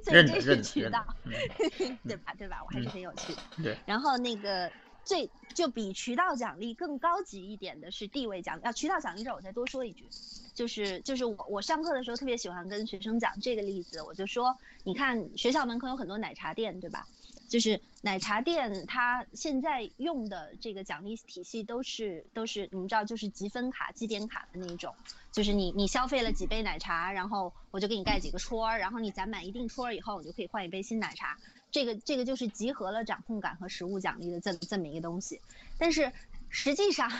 [0.05, 1.07] 所以这是渠道，
[2.05, 2.35] 对吧？
[2.37, 2.63] 对吧？
[2.65, 3.43] 我还是很有趣的。
[3.63, 3.77] 对。
[3.87, 4.71] 然后那个
[5.05, 8.63] 最就比渠道奖励更高级一点的是地位奖励。
[8.63, 10.09] 啊，渠道奖励这儿我再多说一句，
[10.55, 17.07] 就是就是我我上课的时候特别喜欢跟学生讲这个例子，我就说，你看学校门口有很多奶茶店，对吧？
[17.49, 24.95] 就是奶茶店，它现在用的这个奖励体系都是都是你们知道，就是积分卡、积点卡的那种。
[25.33, 31.37] 就是你你消费了几杯奶茶，然后我就给你盖几个戳，然后你攒满一定戳以后，你就可以换一杯新奶茶。
[31.71, 35.41] 这个这个就是集合了掌控感和实物奖励的这么这么一个东西。
[35.79, 36.11] 但是
[36.49, 37.11] 实际上，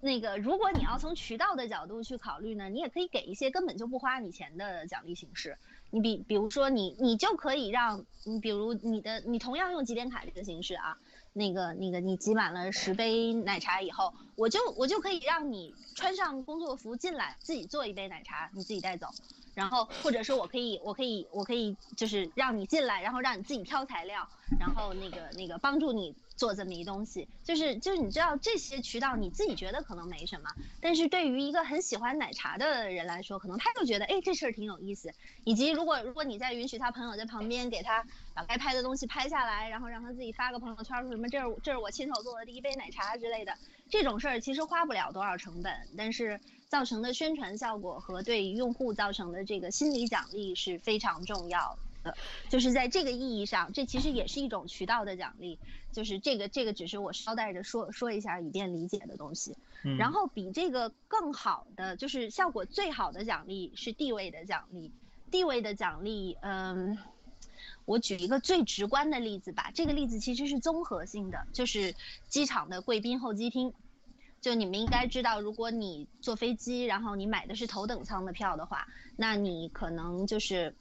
[0.00, 5.58] 那个如果你要从渠道的角度去考虑呢，你也可以给一些根本就不花你钱的奖励形式。
[5.90, 10.98] 你比比如说你你就可以让你比如你的你同样用积点卡这个形式啊，
[11.32, 19.08] 那个那个你集满了十杯奶茶以后，我就我就可以让你穿上工作服进来自己做一杯奶茶，你自己带走，
[19.54, 26.14] 然后或者说我可以我可以我可以就是让你进来，然后让你自己挑材料，然后那个那个帮助你。
[26.40, 30.48] 做这么一东西，就是就是你知道这些渠道，你自己觉得可能没什么，
[30.80, 35.12] 但是对于一个很喜欢奶茶的人来说，可能他就觉得，哎，这事儿挺有意思。
[35.44, 43.54] 以及如果如果你再允许他朋友在旁边给他把该拍的东西拍下来，然后让他自己发个朋友圈，说什么这是这是我亲手做的第一杯奶茶之类的，
[43.90, 52.16] 这种事儿其实花不了多少成本，但是造成的宣传效果和对用户造成的这个心理奖励是非常重要的。
[52.48, 55.58] 就是在这个意义上，这其实也是一种渠道的奖励。
[55.92, 59.56] 就是这个，这个只是我捎带着说说一下，以便理解的东西。
[59.98, 64.92] 然后比这个更好的，就是效果最好的奖励是地位的奖励。
[65.30, 66.96] 地位的奖励，嗯，
[67.90, 69.72] 我举一个最直观的例子吧。
[69.74, 71.92] 这个例子其实是综合性的，就是
[72.28, 73.74] 机场的贵宾候机厅。
[74.40, 80.72] 就你们应该知道，如果你坐飞机，然后你买的是头等舱的票的话，那你可能就是，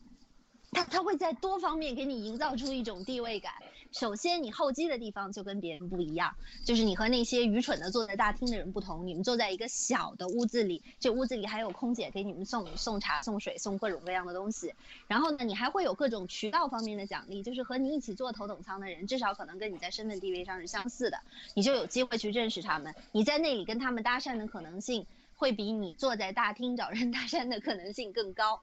[0.72, 3.52] 他他会在多方面给你营造出一种地位感。
[3.92, 9.06] 首先，你候机的地方就跟别人不一样，就是你和那些愚蠢的坐在大厅的人不同。
[9.06, 14.74] 你们坐在一个小的屋子里，这屋子里还有空姐给你们送送茶、送水、送各种各样的东西。
[15.08, 21.20] 然后呢，你还会有各种渠道方面的奖励，就是和你一起坐头等舱的人，至少可能跟你在身份地位上是相似的，
[21.56, 22.94] 你就有机会去认识他们。
[23.12, 28.62] 你在那里跟他们搭讪的可能性，会比你坐在大厅找人搭讪的可能性更高。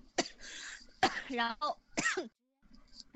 [1.26, 1.76] 然后。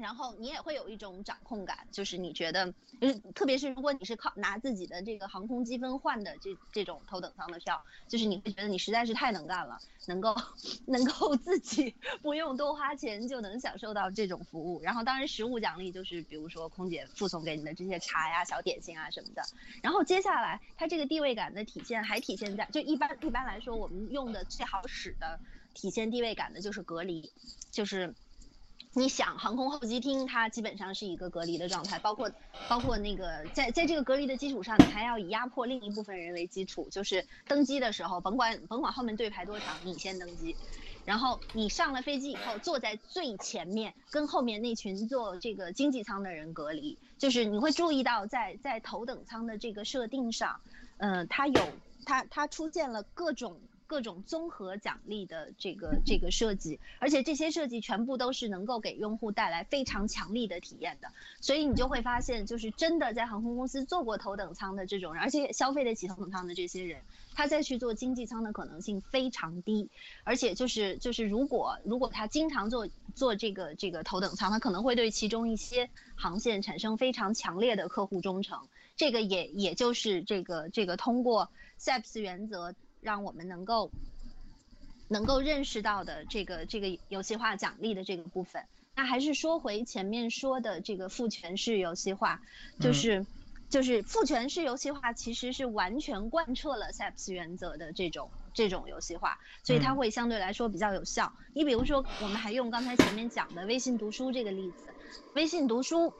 [0.00, 10.34] 然后你也会有一种掌控感，就是你觉得，就是特别是如果你是靠拿自己的这个航空积分换的这这种头等舱的票，就是你会觉得你实在是太能干了，能够
[10.86, 14.80] 能够自己不用多花钱就能享受到这种服务。
[14.82, 19.42] 然后当然实物奖励就是比如说空姐附送给你的这些茶呀、小点心啊什么的。
[19.82, 25.38] 然后接下来它这个地位感的体现还体现在，就一般一般来说我们用的最好使的
[25.74, 27.30] 体现地位感的就是隔离，
[27.70, 28.14] 就是。
[28.92, 32.32] 你想，航空候机厅它基本上是一个隔离的状态，包括
[32.66, 40.56] 包括那个在在这个隔离的基础上，你还要以压迫另一部分人为基础，就是登机的时候，甭管甭管后面队排多长，你先登机，
[41.04, 50.60] 然后你上了飞机以后，坐在最前面，跟后面那群坐这个经济舱的人隔离，就是你会注意到在在头等舱的这个设定上，
[50.96, 53.69] 呃，它有它它出现了各种。
[53.90, 67.02] 各种综合奖励的这个这个设计，而且这些设计全部都是能够给用户带来非常强力的体验的，所以你就会发现，就是真的在航空公司坐过头等舱的这种人，而且消费得起头等舱的这些人，
[67.34, 69.90] 他再去做经济舱的可能性非常低，
[70.22, 81.50] 而且就是就是如果如果他经常坐坐这个这个头等舱，他可能会对其中一些航线产生非常强烈的客户忠诚，这个也也就是这个这个通过
[81.80, 82.72] SAPS 原则。
[83.00, 83.90] 让我们能够
[85.08, 92.40] 能够认识到的这个这个游戏化奖励的这个部分，那还是说回前面说的这个父权式游戏化，
[92.78, 93.26] 就是
[93.68, 101.32] 就是父权式游戏化其实是完全贯彻了 Seps 原则的这种这种游戏化，所以它会相对来说比较有效。
[101.54, 104.94] 你比如说，我们还用刚才前面讲的微信读书这个例子，
[105.32, 106.14] 微信读书。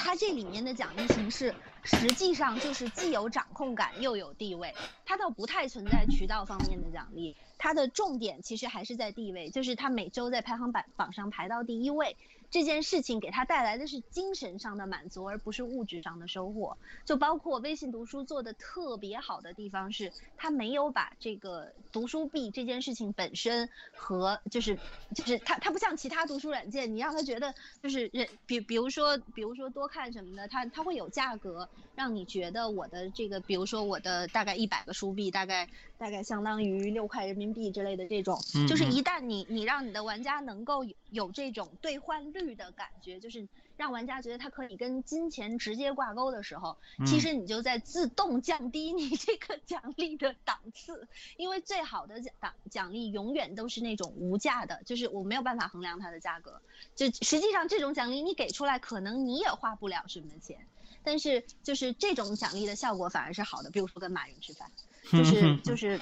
[0.00, 1.56] 它这里面的奖励形式，
[1.88, 4.74] 实际上就是既有掌控感又有地位，
[5.06, 12.16] 它倒不太存在渠道方面的奖励，它的重点其实还是在地位，就是它每周在排行榜榜上排到第一位。
[12.50, 16.78] 这件事情给他带来的是精神上的满足，而不是物质上的收获。
[17.04, 24.78] 就包括微信读书做的特别好的地方是，他没有把这个读书币这件事情本身和就是
[25.14, 35.68] 就是他他不像其他读书软件，你让他觉得就是人比比如说比如说多看什么的，他他会有价格让你觉得我的这个比如说我的大概一百个书币大概
[35.98, 42.48] 大概相当于六块人民币之类的这种，就是一旦你你让你的玩家能够有有这种兑换率。
[42.58, 51.06] 的感觉就是让玩家觉得它可以跟金钱直接挂钩的时候，其实你就在自动降低你这个 奖励的档次，
[51.36, 56.60] 因为最好的奖奖奖励永远都是那种无价的，就是我没有办法衡量它的价格。
[56.96, 60.58] 就实际上这种奖励你给出来，可能你也花不了什么钱，
[61.04, 63.70] 但是就是这种奖励的效果反而是好的。
[63.70, 64.68] 比如说跟马云吃饭，
[65.12, 66.00] 就是就是。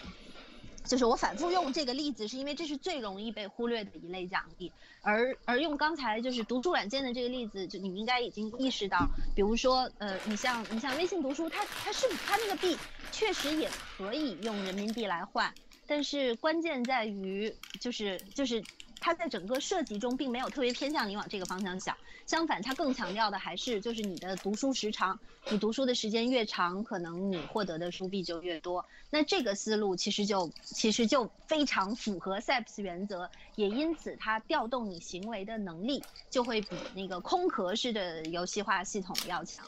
[0.86, 4.72] 就是我反复用这个例子，是因为这是最容易被忽略的一类奖励，
[5.02, 12.76] 而而用刚才就是读书软件的这个例子，就你们应该已经意识到，比如说，呃，你像你像微信读书，它它是它那个币
[13.12, 15.52] 确实也可以用人民币来换，
[15.86, 18.62] 但是关键在于就是就是。
[19.06, 25.16] 它在整个设计中并没有特别偏向你往这个方向想，相反，它更强调的还是就是你的读书时长，
[25.48, 28.84] 你读书的时间越长，可能你获得的书币就越多。
[29.10, 39.64] 那这个思路其实就其实就非常符合 SAPS 原则，也因此它调动你行为的能力就会比那个空壳式的游戏化系统要强。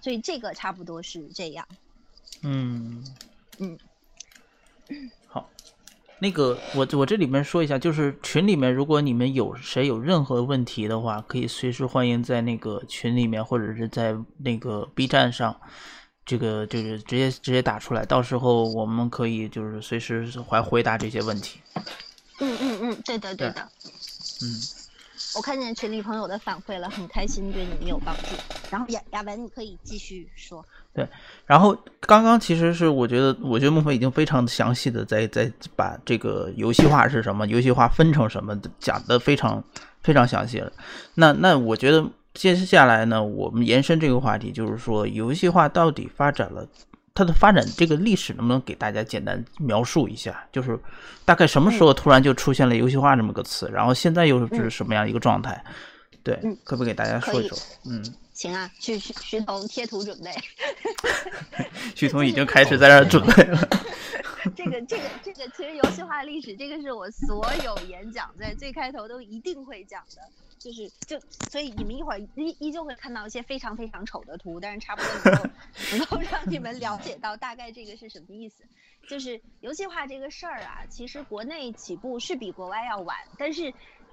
[0.00, 1.64] 所以这个差不多是这样。
[2.42, 3.04] 嗯
[3.58, 3.78] 嗯，
[4.88, 5.19] 好。
[6.20, 15.58] 那个，我我这里面说一下，就是群里面，如果你们有谁有任何问题的话，可以随时欢迎在那个群里面，或者是在那个 B 站上，
[16.26, 21.60] 这个就是直接直接打出来，到时候我们可以就是随时回回答这些问题。
[22.38, 23.68] 嗯嗯嗯，对的对的。
[24.42, 24.60] 嗯。
[25.36, 28.22] 我看见群里朋友的反馈了，很开心，对你们有帮助。
[28.68, 30.64] 然后雅雅文，你可以继续说。
[30.92, 31.08] 对，
[31.46, 39.62] 然后刚刚其实是我觉得，我觉得孟非已经非常详细的在在把这个游戏化是什么，游戏化分成什么讲的非常
[40.02, 40.72] 非常详细了。
[41.14, 46.66] 那那我觉得接下来呢，我们延伸这个话题，就是说游戏化到底发展了。
[47.12, 50.42] 它的发展这个历史能不能给大家简单描述一下？
[50.52, 50.78] 就是
[51.24, 55.62] 大概什么时候突然就出现了游戏化这么个词，然后现在又是什么样一个状态？
[56.22, 57.58] 对，可不可以给大家说一说？
[57.84, 58.02] 嗯，
[58.40, 60.34] 行啊，去徐徐彤贴图准备。
[61.94, 63.58] 徐彤已经开始在这准备了。
[64.56, 70.22] 这个这个这个，其实游戏化历史，这个是我所有演讲在最开头都一定会讲的。
[70.58, 75.50] 就是就所以你们一会儿依依旧会看到一些非常非常丑的图，但是差不多能够
[75.92, 78.64] 能够让你们了解到大概这个是什么意思。
[79.06, 83.70] 就是游戏化这个事儿啊，其实国内起步是比国外要晚，但是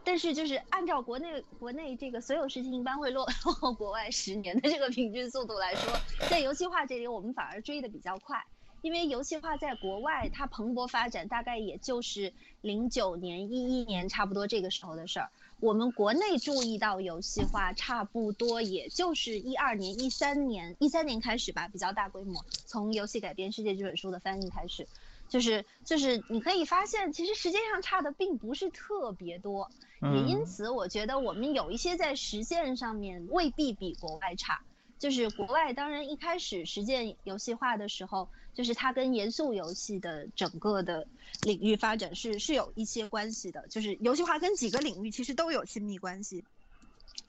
[0.08, 3.26] 但是就是按照国内国内这个所有事情一般会落
[3.60, 8.42] 后国外十年的这个平均速度来说，在游戏化这里我们反而追的比较快，
[8.80, 15.30] 因为游戏化在国外它蓬勃发展大概也就是零九年一一年差不多这个时候的事儿。
[15.60, 22.46] 我们国内注意到游戏化，差不多也就是一二年、一三年、一三年开始吧，比较大规模。
[22.66, 24.88] 从《游戏改编世界》这本书的翻译开始，
[25.30, 29.70] 就是就是你可以发现，其实时间上差的并不是特别多，
[30.02, 34.60] 也因此我觉得我们有一些在实践上面未必比国外差。
[35.00, 41.08] 就是国外当然一开始实践游戏化的时候，就是它跟严肃游戏的整个的
[41.44, 46.44] 领域发展是是有一些关系的，就是游戏化跟几个领域其实都有亲密关系。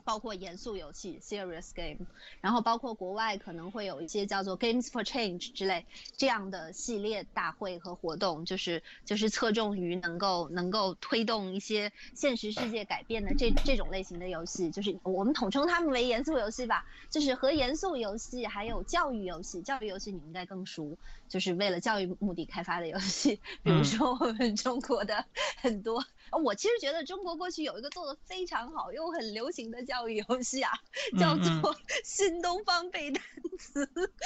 [0.04, 2.06] 包括严肃游戏 （serious game），
[2.40, 5.86] 然后包括国外可能会有一些叫做 Games for Change 之类
[6.16, 16.84] 这样的系列大会和活动，就是就是侧重于能够能够推动一些现实世界改变的这这种类型的游戏，就是我们统称它们为严肃游戏吧。
[17.10, 25.24] 就是和严肃游戏还有教育游戏，教育游戏你应该更熟，就是为了教育目的开发的游戏，比如说我们中国的
[25.60, 26.02] 很多。
[26.32, 30.72] 我其实觉得中国过去有一个做的非常好又很流行的教育游戏啊，
[31.18, 31.74] 叫做
[32.04, 33.22] 新东方背单
[33.58, 33.84] 词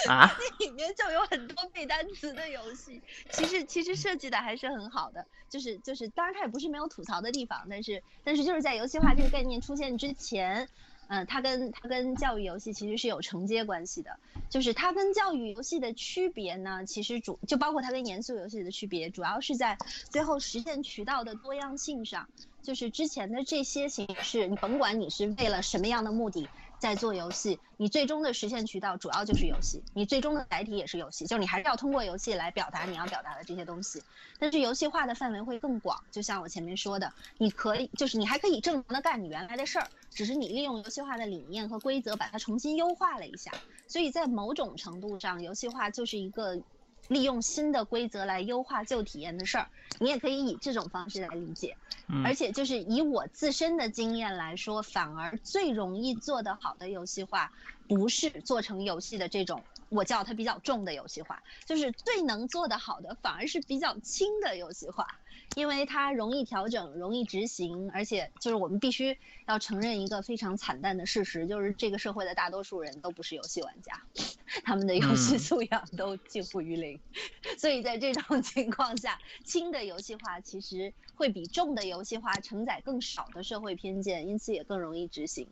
[0.08, 3.00] 啊， 那里面就有很多背单词的游戏。
[3.30, 10.68] 其实其实设计的还是很好的，就是就是，当然它也不是没有吐槽的地方，但是但是就是在游戏化这个概念出现之前。
[11.08, 19.78] 嗯，它跟它跟教育游戏其实是有承接关系的，就是它跟教育游戏的区别呢，其实主就包括它跟严肃游戏的区别，主要是在
[20.10, 22.28] 最后实现渠道的多样性上，
[22.62, 26.48] 就是之前的这些形式，你甭管你是为了什么样的目的。
[26.82, 34.02] 在做游戏，你最终的实现渠道主要就是游戏，你最终的载体也是游戏，就是你还是要通过游戏来表达你要表达的这些东西。
[34.40, 43.52] 但是游戏化的范围会更广，就像我前面说的，你可以就是你还可以正常的干你原来的事儿，只是你利用游戏化的理念和规则把它重新优化了一下。
[43.86, 46.60] 所以在某种程度上，游戏化就是一个。
[47.08, 49.68] 利用新的规则来优化旧体验的事儿，
[50.00, 51.76] 你也可以以这种方式来理解。
[52.24, 57.50] 而且就是以我自身的经验来说，反而最容易做得好的游戏化，
[57.88, 65.06] 不是做成游戏的这种我叫它比较重的游戏化，就是最能做得好的，反而是比较轻的游戏化。
[65.54, 74.02] 因为它容易调整、容易执行，而且就是我们必须要承认一个非常惨淡的事实，就是这个社会的大多数人都不是游戏玩家，
[74.64, 76.98] 他们的游戏素养都近乎于零。
[77.58, 85.46] 所以在这种情况下，轻的游戏化其实会比重的游戏化承载更少的社会偏见，因此也更容易执行。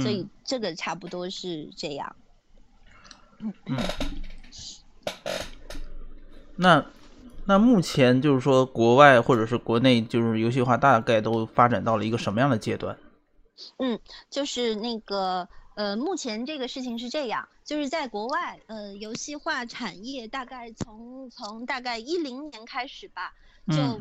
[0.00, 2.16] 所以这个差不多是这样。
[3.40, 3.76] 嗯。
[6.56, 6.86] 那。
[7.44, 12.96] 那目前就是说，国外或者是国内，就是游戏化大概都发展到了一个什么样的阶段？
[13.78, 13.98] 嗯，
[14.30, 23.32] 就是那个呃，目前这个事情是这样，就是在国外，呃，游戏化产业大概从从大概一零年开始吧，
[23.68, 24.00] 就。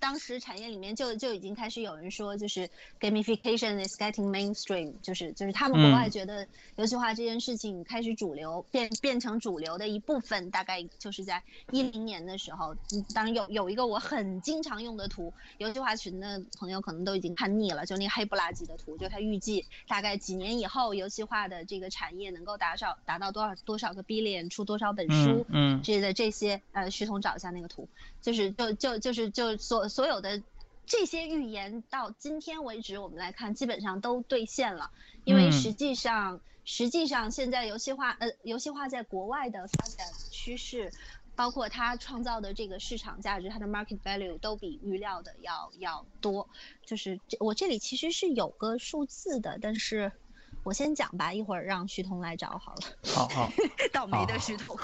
[0.00, 2.68] 当时产业里面就就已经开始有人说，就是
[3.00, 6.46] gamification is getting mainstream，就是就是他们国外觉得
[6.76, 12.76] 游戏化这件事情开始主流，变变成主流的一部分，大概就是在一零年的时候。
[13.14, 27.88] 当然有有一个我很经常用的图，游戏化群的朋友可能都已经看腻了，就那黑不拉几的图，就他预计大概几年以后游戏化的这个产业能够达到达到多少多少个 billion，出多少本书，嗯，之类的这些，呃，徐彤找一下那个图。
[28.28, 30.42] 就是就就就是就所所有的
[30.84, 34.90] 这些预言到今天为止，我们来看基本上都兑现了。
[35.24, 40.92] 因为实际上实际上现在游戏化呃游戏化在国外的发展趋势，
[41.34, 46.46] 包括它创造的这个市场价值，它的 market value 都比预料的要要多。
[46.84, 50.12] 就是我这里其实是有个数字的，但是。
[50.68, 52.80] 我先讲吧，一会儿让徐彤来找好了。
[53.14, 53.50] 好好，
[53.90, 54.76] 倒霉的徐彤。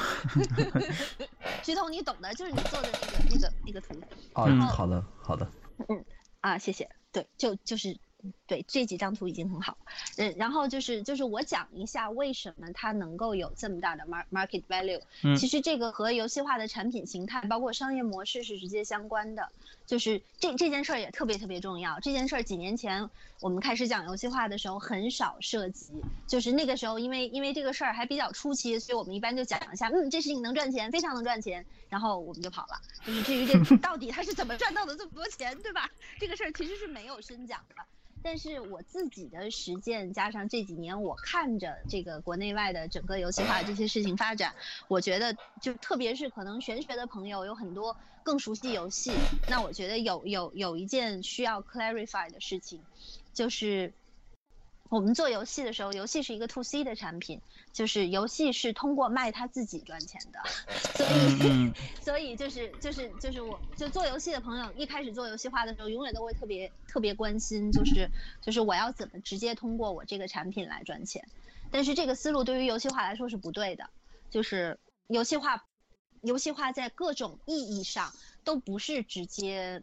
[1.63, 4.01] 徐彤，你懂的，就是你做的那个那个那个图。
[4.33, 5.47] 哦，好的好的。
[5.89, 6.03] 嗯
[6.41, 6.89] 啊，谢谢。
[7.13, 8.01] 对，就就是。
[8.47, 9.77] 对，这几张图已经很好，
[10.17, 15.01] 嗯，然后就是就是我讲一下为什么它能够有这么大的 market value。
[15.23, 19.49] 嗯，其实这个和游戏化的产品形态，包括商业模式是直接相关的。
[19.87, 22.01] 就是这这件事儿也特别特别重要。
[22.01, 23.09] 这件事儿几年前
[23.41, 25.93] 我们开始讲游戏化的时候很少涉及，
[26.27, 32.81] 就是那个时候因为因为这个事儿还比较初期，所以我们一般就讲一下，嗯，这事情能赚钱，非常能赚钱，然后我们就跑了。
[33.07, 35.91] 就是至于这 到底他是怎么赚到的这么多钱，对吧？
[36.19, 37.75] 这个事儿其实是没有深讲的。
[38.25, 44.55] 但是我自己的实践加上这几年我看着这个国内外的整个游戏化这些事情发展，
[44.89, 52.83] 我觉得就特别是可能玄学的朋友有很多更熟悉游戏，那我觉得有有有一件需要 clarify 的事情，
[53.35, 53.93] 就是。
[54.95, 57.41] 我们做游戏的时候，游戏是一个 to C 的产品，
[57.73, 60.39] 就是游戏是通过卖它自己赚钱的，
[60.95, 68.09] 所以， 所以就是就是就是我就做游戏的朋友，一开始做游戏化的时候，永远都会特别特别关心，就是
[68.41, 71.27] 就是我要怎么直接通过我这个产品来赚钱，
[71.73, 73.91] 但是这个思路对于游戏化来说是不对的，
[74.31, 74.79] 就是
[75.09, 75.65] 游戏化。
[76.23, 78.11] 游戏化在各种意义上
[78.45, 79.83] 都不是直接。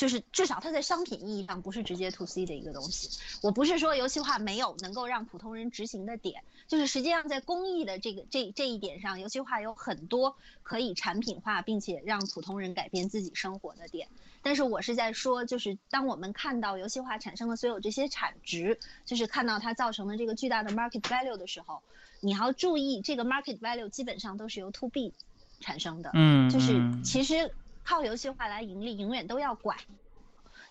[0.00, 3.20] 就是至少它在商品意义上不是直接 to C 的一个东西。
[3.42, 14.08] 我不是说游戏化没有能够让普通人执行的点，就是实际上在公益的这个这这一点上，游戏化有很多可以产品化并且让普通人改变自己生活的点。
[14.40, 21.82] 但是我是在说，就是当我们看到游戏化产生的所有这些产值，就是看到它造成的这个巨大的 market value 的时候，
[22.20, 25.12] 你要注意这个 market value 基本上都是由 to B
[25.60, 26.10] 产生的。
[26.14, 27.52] 嗯，就是其实。
[27.84, 29.76] 靠游戏化来盈利，永远都要管。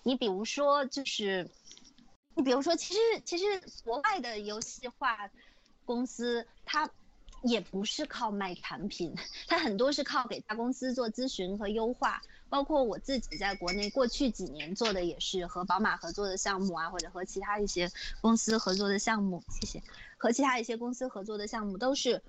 [0.04, 1.50] 你比如说，就是
[2.36, 3.44] 你比如说，其实其实
[3.84, 5.30] 国外的游戏化
[5.84, 6.90] 公司，它
[7.44, 9.14] 也不是靠卖产品，
[9.48, 12.22] 它很多是靠给大公司做咨询和优化。
[12.50, 17.92] 包括我自己在国内过去几年做的也是和宝马合作的项目啊，或者和其他一些
[18.22, 19.44] 公司合作的项目。
[19.50, 19.84] 谢谢。
[20.18, 22.24] 和其他一些公司合作的项目都是。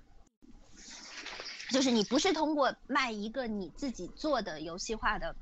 [1.71, 5.33] 就是你不是通过卖一个你自己做的游戏化的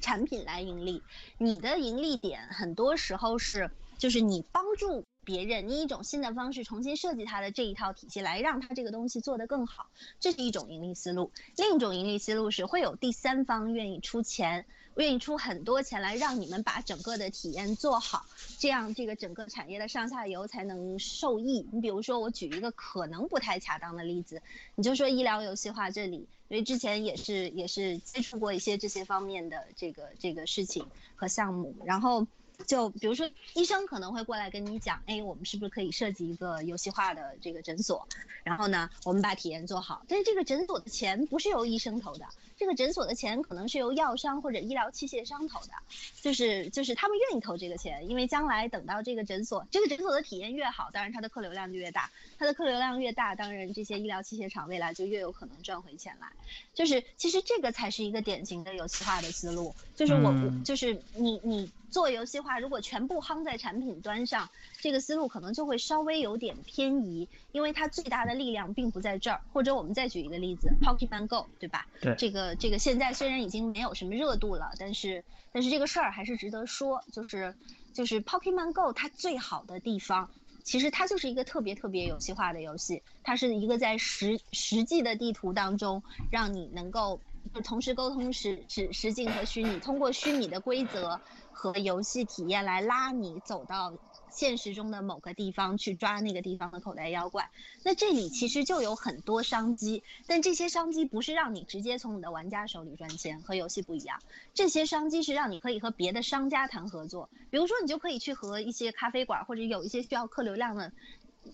[0.00, 1.02] 产品来盈利，
[1.36, 9.90] 你的盈利点很多时候是，就是你帮助别人，你一种新的方式重新设计它的这一套体系，来让它这个东西做得更好，
[10.20, 11.30] 这是一种盈利思路。
[11.56, 14.64] 另一种盈利思路是会有第三方愿意出钱。
[14.96, 18.26] 愿意出很多钱来让你们把整个的体验做好，
[18.58, 21.64] 这样这个整个产业的上下游才能受益。
[21.70, 24.42] 你比如说，我举一个可能不太恰当的例子，
[24.74, 30.84] 你就说医疗游戏化这里，因为之前也是也是接触过一些这些方面的这个这个事情
[31.14, 32.26] 和项目，然后。
[32.66, 38.06] 就比如说，医生可能会过来跟你讲，哎，我们是不是可以设计一个游戏化的这个诊所？
[38.42, 40.04] 然后呢，我们把体验做好。
[40.08, 42.26] 但是这个诊所的钱不是由医生投的，
[42.58, 45.72] 这个诊所的钱可能是由药商或者医疗器械商投的，
[46.20, 56.26] 就是就是他们愿意投这个钱，因为将来等到这个诊所，这个诊所的体验越好，当然它的客流量就越大，它的客流量越大，当然这些医疗器械厂未来就越有可能赚回钱来。
[56.74, 60.34] 就是其实这个才是一个典型的游戏化的思路，就是我
[60.64, 61.70] 就是你你。
[61.90, 64.48] 做游戏化，如果全部夯在产品端上，
[64.80, 69.40] 这个思路可能就会稍微有点偏移，因为它最大的力量并不在这儿。
[69.52, 71.86] 或者我们再举一个例子，Pokemon Go，对吧？
[72.00, 72.14] 对。
[72.16, 77.56] 这个这个现在虽然已经没有什么热度了，但是但是这个事儿还是值得说，就是
[77.94, 80.30] 就是 Pokemon Go 它最好的地方，
[80.64, 87.22] 其实它就是一个特别特别游戏化的游戏，它是一个在实实际的地图当中让你能够
[87.54, 91.20] 就同时沟通实实实境和虚拟，通过虚拟的规则。
[91.60, 93.92] 和游戏体验来拉你走到
[94.30, 97.50] 现实中的某个地方去抓那个地方的口袋妖怪，
[97.82, 104.22] 那这里其实就有很多商机，但这些商机不是让你直接从你的玩家手里赚钱，和游戏不一样。
[104.54, 110.92] 这些商机是让你可以和别的商家谈合作，比如说你就可以去和一些咖啡馆或者有一些需要客流量的。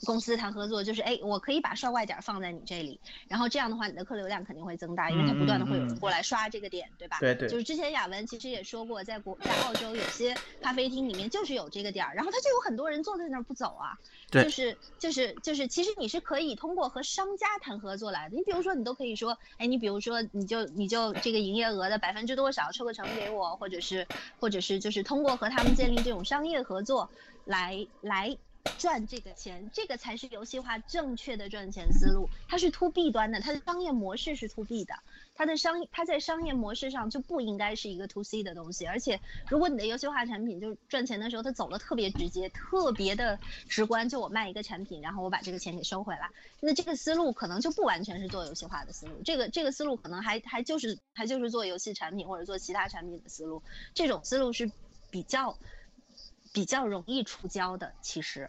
[0.05, 7.19] 公司谈合作就是，哎，我可以把刷外点放在你这里，然后这样的话，你的客流量肯定会增大，因为它不断的会有人过来刷这个点，对吧？
[7.21, 7.49] 对对。
[7.49, 13.99] 就是之前雅文其实也说过，在国在澳洲有些咖啡厅里面就是有这个点儿，然后他就有很多人坐在那儿不走啊。
[14.31, 14.45] 对。
[14.45, 18.37] 就是就是就是，其实你是可以通过和商家谈合作来的。
[18.37, 24.07] 你比如说，你都可以说，哎，你比如说，你就你就这个营业额的百分之多少抽个成给我，或者是
[24.41, 27.09] 或者是就是通过和他们建立这种商业合作
[27.45, 28.37] 来来。
[28.79, 32.29] 赚这个钱，这个才是游戏化正确的赚钱思路。
[32.49, 34.95] 它是 to B 端的，它的商业模式是 to B 的，
[35.35, 38.87] 它的商它在商业模式上就不应该是一个 to C 的东西。
[38.87, 43.39] 而且，如果你的游戏化产品就是赚钱的时候，它走的特别直接，特别的
[43.69, 49.23] 直观，就我卖一个产品，然后我把这个钱给收回来，那这个思路可能就不完全是做游戏化的思路。
[49.25, 53.63] 这个这个思路可能还还就是还就是做游戏产品或者做其他产品的思路。
[53.95, 54.71] 这种思路是
[55.11, 55.57] 比较。
[56.55, 58.49] 比较容易出胶的，其实。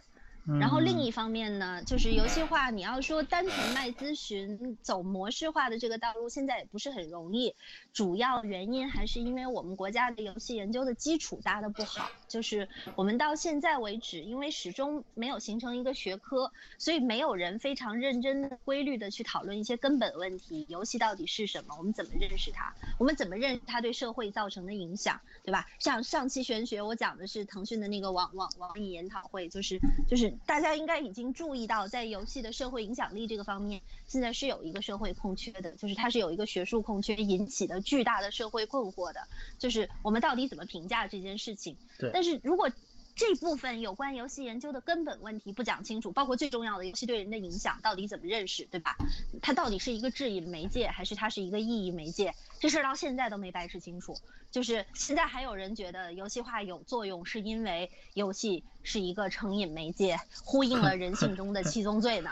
[0.60, 7.52] 然后另一方面呢，就是游戏化，你要说单纯卖咨询走模式化的这个道路，现在也不是很容易。
[7.92, 21.74] 主要原因还是因为我们国家的游戏研究的基础搭的不好，就是我们到现在为止，因为始终没有形成一个学科，所以没有人非常认真、规律的去讨论一些根本问题：游戏到底是什么？
[21.76, 22.72] 我们怎么认识它？
[22.98, 25.20] 我们怎么认识它对社会造成的影响？
[25.42, 25.66] 对吧？
[25.80, 30.35] 像上期玄学，我讲的是腾讯的那个网网网易研讨会，就是就是。
[30.44, 39.20] 大家应该已经注意到，在游戏的社会影响力这个方面，现在是有一个社会空缺的，就是它是有一个学术空缺引起的巨大的社会困惑的，
[39.58, 41.76] 就是我们到底怎么评价这件事情？
[41.98, 42.10] 对。
[42.12, 42.70] 但是如果
[43.14, 48.94] 这部分有关游戏研究的根本问题不讲清楚，包括最重要的游戏对人的影响到底怎么认识，对吧？
[49.40, 52.34] 它到底是一个质疑媒介，还是它是一个意义媒介？
[52.60, 54.14] 这事儿到现在都没掰扯清楚。
[54.50, 62.30] 就是现在还有人觉得游戏化有作用，是因为游戏是一个成瘾媒介，呼应了人性中的七宗罪呢。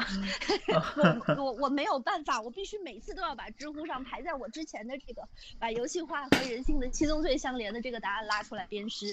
[1.36, 5.22] 我我我没有办法，我必须每次都要把知乎上排在我之前的这个
[5.58, 9.12] 把游戏化和人性的七宗罪相连的这个答案拉出来鞭尸。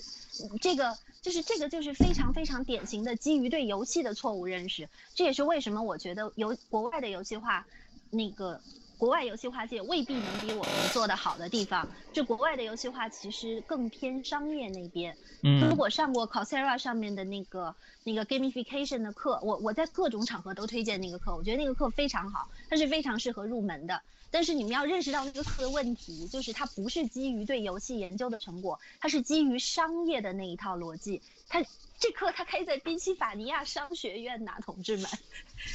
[0.62, 4.88] 这个就是这个就是非常非常典型的基于对游戏的错误认识。
[5.16, 7.66] 这也是为什么我觉得游国外的游戏化，
[8.12, 8.62] 那个。
[9.02, 15.18] 国外游戏化界未必能比我们做的好的地方，就国外的游戏化其实更偏商业那边。
[15.42, 24.00] 嗯，如果上过 Coursera 上面的那个那个 gamification 的课，我我在各种场合都推荐那个课，我觉得那个课非常好，它是非常适合入门的。
[24.32, 31.22] 但是你们要认识到那个课的问题，就是它不是基于对游戏研究的成果，它是基于商业的那一套逻辑。
[31.48, 31.64] 它
[32.00, 35.10] 这课它开在宾夕法尼亚商学院呐，同志们，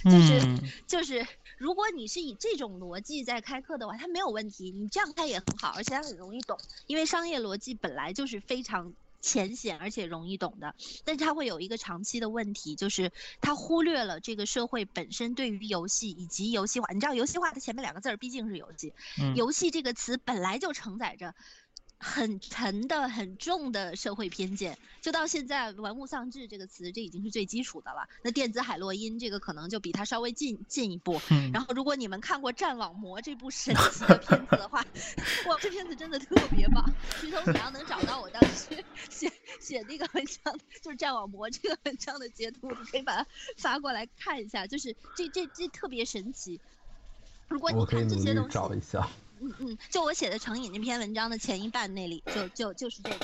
[0.05, 0.43] 就是
[0.87, 1.25] 就是。
[1.59, 10.75] 如果你是以这种逻辑在开课的话，它没有问题，你这样开也很好，而且它很容易懂，因为商业逻辑本来就是非常浅显而且容易懂的。
[11.05, 16.89] 但是它会有一个长期的问题，就是它忽略了这个社会本身对于游戏以及游戏化。
[16.93, 18.93] 你知道游戏化的前面两个字儿毕竟是游戏，
[19.35, 21.35] 游戏这个词本来就承载着。
[21.99, 28.07] 很沉的、很重的社会偏见，就到现在“玩物丧志”这个词，这已经是最基础的了。
[28.23, 31.21] 那电子海洛因这个可能就比它稍微进进一步。
[31.53, 34.85] 然后，如果你们看过《战网魔》这部神奇的片子的话，
[35.49, 36.85] 哇，这片子真的特别棒。
[37.19, 43.27] 徐头，你要能找到我当时写写那个文章，就是《战网魔》这个文章的截图，你可以把它
[43.57, 44.67] 发过来看一下。
[44.67, 46.61] 就是这这这特别神奇。
[47.49, 49.09] 如果你看这些东西，找一下。
[49.41, 53.21] 嗯嗯，就我写的成瘾那篇文章的前一半那里，就就就是这个，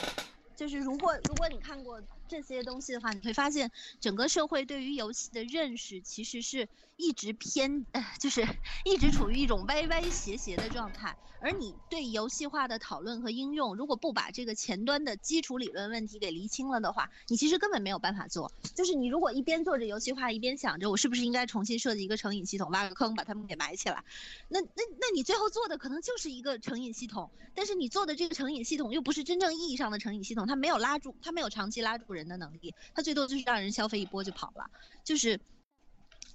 [0.56, 7.86] 就是如果如果你看过这些东西的话，你会发现整个社会对于游戏的认识其实是一直偏，
[8.20, 8.46] 就是
[8.84, 11.16] 一直处于一种歪歪斜斜的状态。
[11.40, 18.52] 而你对游戏化的讨论和应用，如果不把这个前端的基础理论问题给厘清了的话，你其实根本没有办法做。
[18.76, 24.04] 就是你如果一边做着游戏化，一边想着我是不是应该重新设计一个成瘾系统，挖个坑把它们给埋起来，
[24.46, 24.68] 那那
[25.00, 27.28] 那你最后做的可能就是一个成瘾系统。
[27.54, 34.70] 但是你做的这个成瘾系统又不是真正意义上的成瘾系统，它没有拉住，它没有长期拉住人的能力，它最多就是让人消费一波就跑了。
[35.02, 35.40] 就是，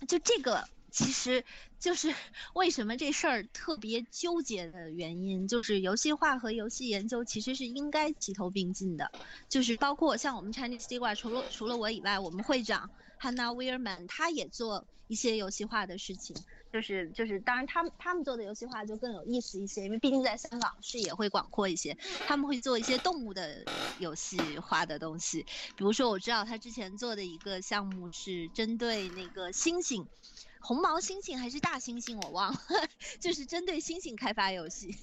[0.06, 0.64] 就这个。
[0.90, 1.44] 其实
[1.80, 2.16] 就是
[2.56, 9.12] 为什么这事儿特别纠结的原因，就是游戏化和游戏研究其实是应该齐头并进的。
[9.48, 12.90] 就是包括像我们 Chinese Diwa，除了除了我以外，我们会长
[13.20, 16.36] Hannah Weirman，他也做一些游戏化的事情。
[16.78, 21.98] 就是就是，当然他们他们做的游戏化就更有意思一些，因为毕竟在香港视野会广阔一些。
[22.28, 23.66] 他们会做一些动物的
[24.00, 25.44] 游戏化的东西，
[25.76, 30.06] 比如说我知道他之前做的一个项目是针对那个猩猩。
[30.60, 32.60] 红毛猩猩还是大猩猩，我忘了，
[33.20, 34.96] 就是针对猩猩开发游戏，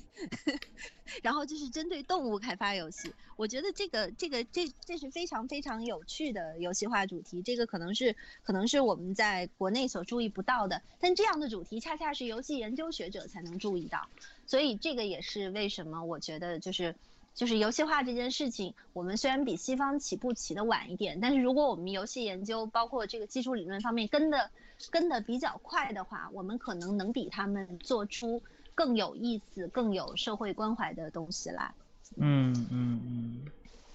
[1.22, 3.12] 然后就是针对动物开发游戏。
[3.36, 14.08] 我觉得这个这个这这是非常非常有趣的游戏化主题，这个可能是可能是我们在国内所注意不到的，但这样的主题恰恰是游戏研究学者才能注意到，
[14.46, 16.94] 所以这个也是为什么我觉得就是。
[17.34, 24.50] 就是游戏化这件事情，我们虽然比西方起步起的晚一点，但是如果我们游戏研究包括这个基础理论方面跟的
[24.90, 28.40] 跟的比较快的话，我们可能能比他们做出
[28.74, 31.74] 更有意思、更有社会关怀的东西来。
[32.16, 33.42] 嗯嗯嗯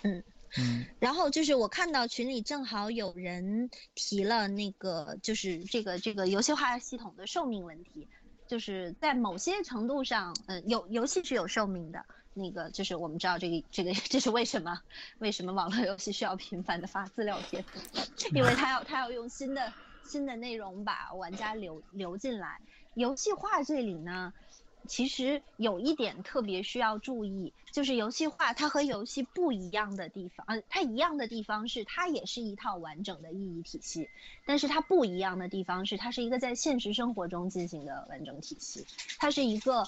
[0.03, 0.85] 嗯嗯。
[0.99, 8.07] 然后就是我看到群里正好有人提了那个，就是这个这个游戏化系统的寿命问题，
[8.47, 12.03] 就是在某些程度上，嗯，有游戏是有寿命的。
[12.33, 14.79] 那个就是我们知道这个这个这是为什么？
[15.19, 17.63] 为什么网络游戏需要频繁的发资料贴？
[18.33, 19.73] 因为它要它要用新的
[20.03, 22.61] 新的内容把玩家留留进来。
[22.93, 24.33] 游戏化这里呢，
[24.87, 34.09] 其实有一点特别需要注意，就是游戏化它和游戏不一样的地方，呃，它一样的地方是它也是一套完整的意义体系，
[34.45, 38.85] 但是它不一样的地方是它是一个在现实生活中进行的完整体系，
[39.17, 39.83] 它是一个。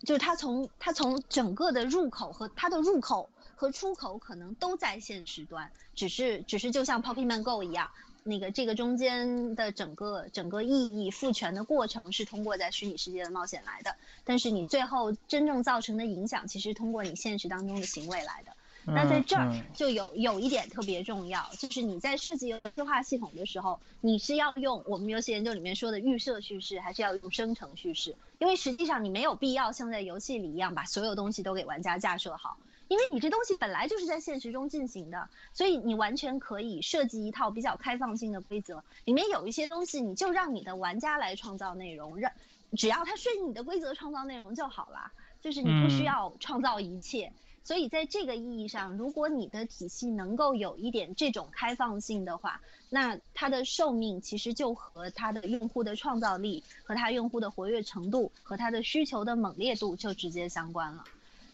[0.00, 7.90] 就是它从它从整个的入口和它的入口和出口可能都在现实端，只是只是就像 Pokemon Go 一样，
[8.22, 18.55] 那个这个中间的整个整个意义赋权的过程是通过在虚拟世界的冒险来的，但是你最后真正造成的影响，其实通过你现实当中的行为来的。
[18.86, 28.14] 那在这儿就有有一点特别重要，就是你在设计游戏化系统的时候，你是要用我们游戏研究里面说的预设叙事，还是要用生成叙事？
[28.38, 32.56] 因为实际上你没有必要像在游戏里一样把所有东西都给玩家架设好，
[32.86, 42.30] 因为你这东西本来就是在现实中进行的，所以你完全可以设计一套比较开放性的规则，里面有一些东西你就让你的玩家来创造内容，让
[42.76, 45.10] 只要他顺应你的规则创造内容就好了，
[45.40, 47.32] 就是你不需要创造一切。
[47.66, 52.60] 所以在这个意义上，如果你的体系能够有一点这种开放性的话，
[52.90, 61.02] 那它的寿命其实就和它的用户的创造力、和它用户的活跃程度、和它的需求的猛烈度就直接相关了。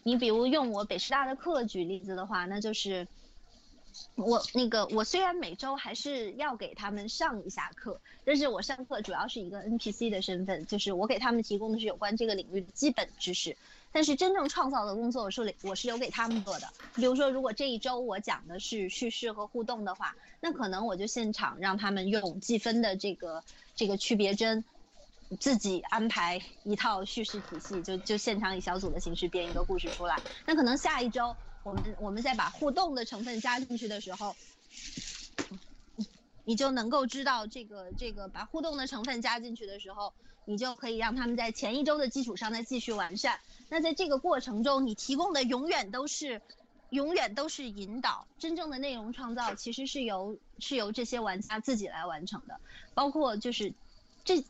[0.03, 3.07] 你比如用我北师大的课举例子的话，那就是
[4.13, 13.57] 我那个我虽然每周还是要给他们上一下课，但是我上课主要是一个 NPC 的身份，就是我给他们提供的是有关这个领域的基本知识。
[13.93, 16.67] 但是真正创造的工作，我是我是留给他们做的。
[16.95, 23.43] 比如说，如果这一周我讲的是叙事和互动的话，那可能我就现场让他们用计分的这个
[23.75, 24.65] 这个区别针，
[25.39, 30.23] 自己安排一套叙事体系，就就现场以小组的形式编一个故事出来。
[30.47, 34.35] 那可能下一周我们我们再把互动的成分加进去的时候，
[36.43, 40.13] 你就能够知道这个这个把互动的成分加进去的时候，
[40.45, 43.39] 你就可以让他们在前一周的基础上再继续完善。
[43.69, 46.41] 那在这个过程中，你提供的永远都是，
[46.89, 48.27] 永远都是引导。
[48.39, 52.59] 真正的内容创造其实是由是由这些玩家自己来完成的，
[52.93, 53.73] 包括就是
[54.23, 54.43] 这。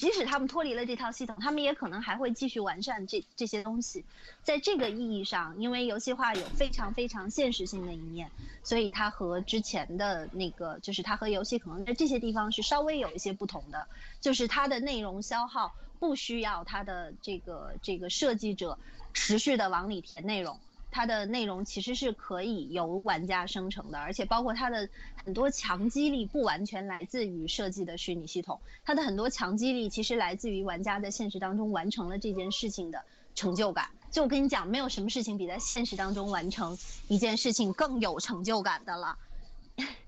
[0.00, 4.02] 即使他们脱离了这套系统，他们也可能还会继续完善这这些东西。
[4.42, 8.30] 在这个意义上，因为游戏化有非常非常现实性的一面，
[8.64, 13.86] 所以它和之前的那个，就是它和游戏可能在这些地方是稍微有一些不同的，
[14.22, 18.78] 就是它的内容消耗不需要它的这个这个设计者
[19.12, 20.58] 持续的往里填内容。
[20.90, 24.88] 它的内容其实是可以由玩家生成的，而且包括它的
[25.24, 33.02] 很多强激励不完全来自于设计的虚拟系统，它的很多强激励其实来自于玩家在现实当中完成了这件事情的
[33.34, 33.88] 成就感。
[34.10, 36.76] 就我跟你讲，没有什么事情比在现实当中完成
[37.06, 39.18] 一件事情更有成就感的了。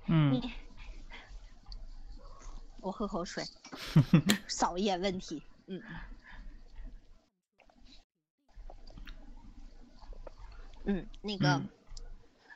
[0.07, 0.43] 嗯。
[2.81, 3.45] 我喝口水，
[4.49, 5.41] 扫一眼问题。
[5.69, 5.81] 嗯。
[10.85, 11.61] 嗯，那个，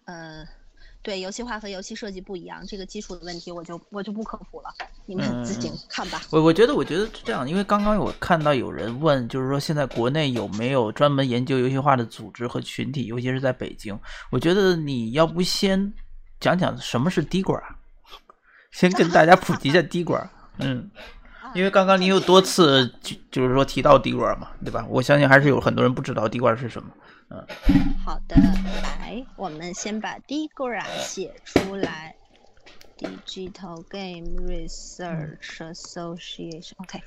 [0.05, 0.45] 呃，
[1.03, 4.69] 对，游戏化和游戏设计不一样，这个基础的问题我就我就不科普了，
[5.07, 6.21] 你们自己看吧。
[6.31, 13.99] 我我觉得我觉得是这样，因为刚刚我看到有人问，就是说现在国内有没有专门研究游戏化的组织和群体，尤其是在北京。
[14.31, 15.93] 我觉得你要不先
[16.41, 17.63] 讲讲什么是滴管，
[18.73, 20.29] 先跟大家普及一下滴管。
[20.59, 20.91] 嗯，
[21.55, 24.85] 因为刚刚你有多次就就是说提到滴管嘛，对吧？
[24.89, 26.91] 我相信还是有很多人不知道滴管是什么。
[27.29, 27.45] 嗯，
[28.05, 28.37] 好的，
[28.83, 32.15] 来，我们先把 Digra 写出来
[32.99, 37.03] ，Digital Game Research Association，OK，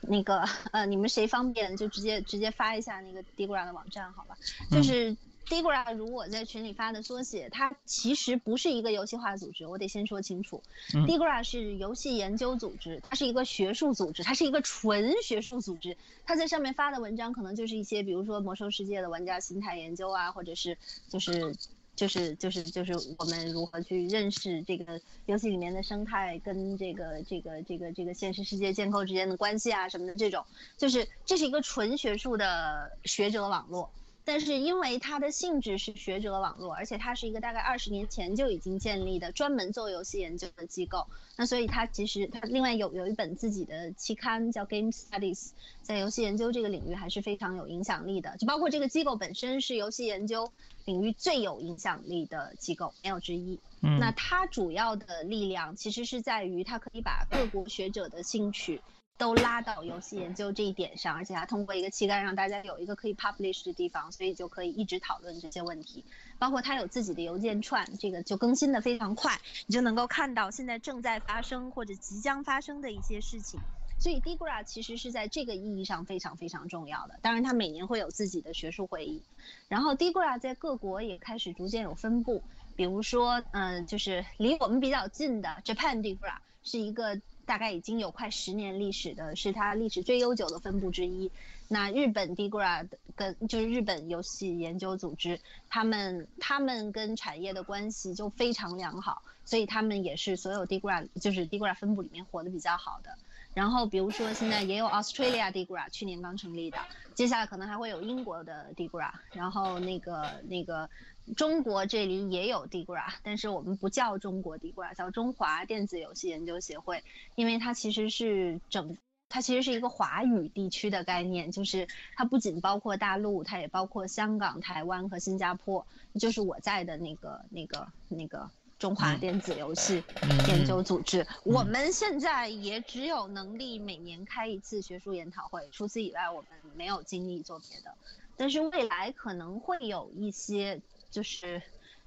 [0.00, 4.36] 那个呃，你们谁方便就直接直接发一下那个 Digra 的网站，好吧？
[4.70, 5.16] 就是。
[5.48, 10.62] Digra 如我在群里发的缩写，它其实不是一个游戏化组织，我得先说清楚。
[11.06, 15.96] Digra 是游戏研究组织，它是一个学术组织，它是一个纯学术组织。
[16.24, 20.76] 它在上面发的文章可能就是一些，比如说魔兽世界的玩家心态研究啊，或者是
[21.08, 21.54] 就是
[21.94, 30.44] 就是就是就是我们如何去认识这个游戏里面的生态跟这个这个这个这个现实世界建构之间的关系啊什么的这种，
[30.78, 33.90] 就是这是一个纯学术的学者网络。
[34.24, 41.06] 但是因为它的性质是学者网络，而且它是一个大概二十年前就已经建立的专门做游戏研究的机构，
[41.36, 45.50] 那所以它其实它另外有有一本自己的期刊叫 Game Studies，
[45.82, 48.36] 在游戏研究这个领域还是非常有影响力的。
[48.38, 50.50] 就包括这个机构本身是游戏研究
[50.86, 53.60] 领域最有影响力的机构，没有之一。
[54.00, 58.80] 那它主要的力量其实是在于它可以把各国学者的兴趣。
[59.16, 66.04] 都拉到游戏研究这一点上，而且还通过一个期刊让大家有一个可以 publish 的地方，所以就可以一直讨论这些问题。
[66.36, 73.60] 包括它有自己的邮件串，这个就更新的非常快，你就能够看到现在正在发生或者即将发生的一些事情。
[74.00, 77.20] 所以 Digra 其实是在这个意义上非常非常重要的。
[77.22, 79.22] 当然，它每年会有自己的学术会议。
[79.68, 82.42] 然后 Digra 在各国也开始逐渐有分布，
[82.74, 87.22] 比如说，嗯，就是离我们比较近的 Japan Digra 是一个。
[87.46, 91.30] 大概已经有快十年历史的，是它历史最悠久的分部之一。
[91.68, 92.86] 那日本 Digra
[93.16, 103.16] 跟就是日本游戏研究组织，他们他们跟产业的关系就非常良好，所以他们也是所有 Digra 就是 Digra 分部里面活得比较好的。
[103.54, 106.78] 然后比如说现在也有 Australia Digra，去年刚成立的，
[107.14, 110.88] 接下来可能还会有英国的 Digra，然后那个那个。
[111.36, 117.02] 中国这里也有 Digra，但是我们不叫中国 Digra，叫中华电子游戏研究协会，
[117.34, 118.96] 因为它其实是整。
[119.26, 125.84] 它其实是一个华语地区的概念，就是它不仅包括大陆，它也包括香港、台湾和新加坡，
[126.20, 128.48] 就是我在的那个那个那个
[128.78, 130.04] 中华电子游戏
[130.46, 131.26] 研究组织。
[131.42, 137.92] 我们现在也只有能力每年开一次学术研讨会，除此以外，我们没有精力做别的。
[138.36, 140.80] 但是未来可能会有一些，
[141.14, 141.62] 就是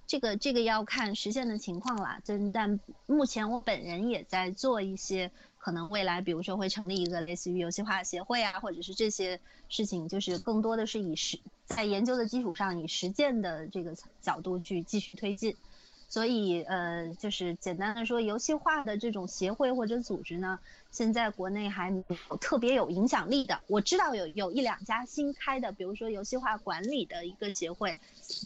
[0.06, 2.20] 这个这个要看实现的情况啦。
[2.24, 5.32] 真但目前我本人也在做一些。
[5.60, 15.58] 可能未来，比如说会成立一个类似于游戏化协会啊，或者是这些事情，就是更多的是以实在研究的基础上，以实践的这个角度去继续推进。
[16.08, 20.60] 所以，呃，就是简单的说，游戏化的这种协会或者组织呢，
[20.92, 23.60] 现在国内还没有特别有影响力的。
[23.68, 28.00] 我知道有有一两家新开的，比如说游戏化管理的一个协会，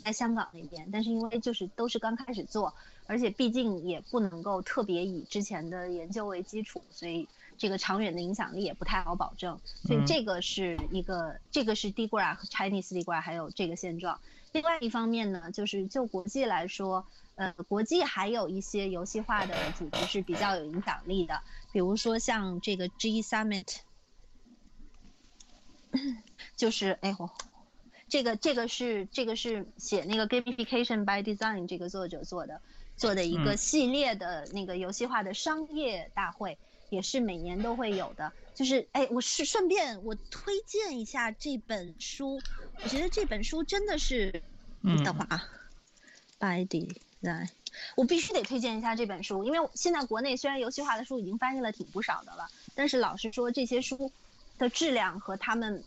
[0.04, 2.74] 在香港那边，但是因为就是都是刚开始做。
[3.08, 7.28] 而且毕竟也不能够特别以之前的研究为基础，所以
[7.58, 9.60] 这个长远的影响力也不太好保证。
[9.84, 14.18] 所以这个是一个，这个是 DIGRA 和 Chinese DIGRA 还有这个现状。
[14.54, 17.06] 另外一方面呢，就是就国际来说，
[17.36, 23.78] 呃，国际还有一些游戏化的组织是比较有影响力的，比如说像这个 G Summit，
[26.56, 27.30] 就是哎我，
[28.08, 32.62] 这个这个是这个是写那个 Gamification by Design 这个作者做的。
[32.98, 36.56] 做的一个系列的那个游戏化的商业大会，
[36.92, 38.32] 也是每年都会有的。
[38.54, 42.40] 就是哎，我是顺便我推荐一下这本书，
[42.84, 44.44] 我觉得这本书真的是，
[44.84, 45.44] 嗯等会儿啊
[46.38, 46.64] ，By
[47.22, 47.50] Design，
[47.96, 54.12] 我必须得推荐一下这本书，因为现在国内虽然游戏化的书已经翻译了挺不少的了，但是老实说，这些书
[54.58, 55.84] 的质量和他们。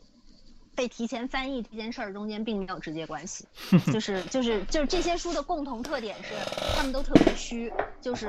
[0.76, 3.46] 被提前翻译这件事儿中间并没有直接关系，
[3.94, 6.34] 就是就是就是这些书的共同特点是，
[6.74, 7.72] 他们都特别虚，
[8.02, 8.28] 就是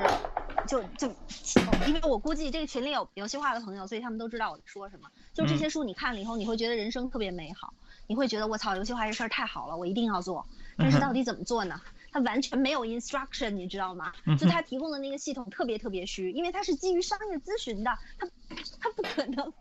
[0.70, 1.08] 就就，
[1.88, 5.10] 因为我估计这个群里有游戏化的朋友，所以他们都知道我在说什么。
[5.34, 7.74] 就这些书你看了以后，你会觉得人生特别美好，
[8.06, 10.46] 你会觉得我操，游戏化这事儿太好了，我一定要做。
[10.78, 11.82] 但是到底怎么做呢？
[12.16, 14.14] 它完全没有 instruction，你知道吗？
[14.40, 18.26] 就它提供的那个系统特别特别虚，因为它是基于商业咨询的，它
[18.80, 19.54] 它不可能，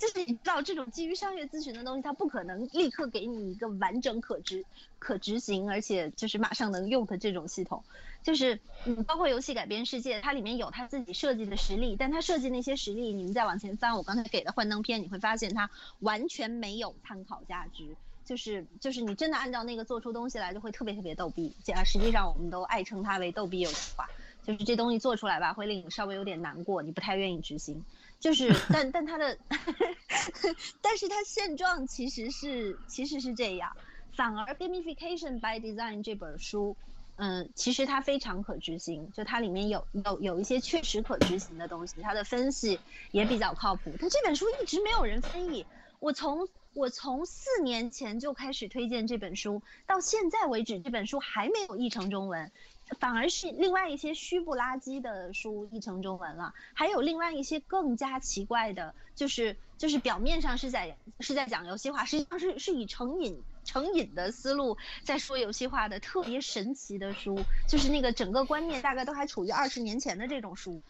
[0.00, 4.66] 就是你知道这种基于商业咨询的东西，它不可能立刻给你一个完整可执
[4.98, 7.84] 可执行，而且就是马上能用的这种系统。
[8.24, 17.96] 就是嗯，包括游戏改编世界，它里面有它自己设计的实例，但它设计那些实例，你们再往前翻，我刚才给的幻灯片，你会发现它完全没有参考价值。
[18.30, 21.52] 就是就是你真的按照那个做出东西来，就会特别特别逗逼。
[21.74, 24.08] 啊，实际上我们都爱称它为逗逼游戏化。
[24.44, 27.84] 就是这东西做出来吧，会令你稍微有点难过，你不太愿意执行。
[28.20, 29.36] 就是 但但它的，
[30.80, 33.76] 但是它现状其实是其实是这样。
[34.14, 36.76] 反而 Gamification by Design 这本书，
[37.16, 39.10] 嗯，其实它非常可执行。
[39.12, 42.78] 就它里面有有有一些确实可执行的东西，它的分析
[43.10, 43.92] 也比较靠谱。
[43.98, 45.66] 它这本书一直没有人翻译，
[46.00, 46.48] 我从。
[46.72, 52.52] 我从四年前就开始推荐这本书，到现在为止，这本书还没有译成中文，
[53.00, 56.54] 反而是另外一些虚不拉几的书译成中文了。
[56.72, 70.80] 还有另外一些更加奇怪的，就是就是表面上是在是在讲游戏化，实际上是是以成瘾成瘾的思路在说游戏化的特别神奇的书，就是那个整个观念大概都还处于二十年前的这种书。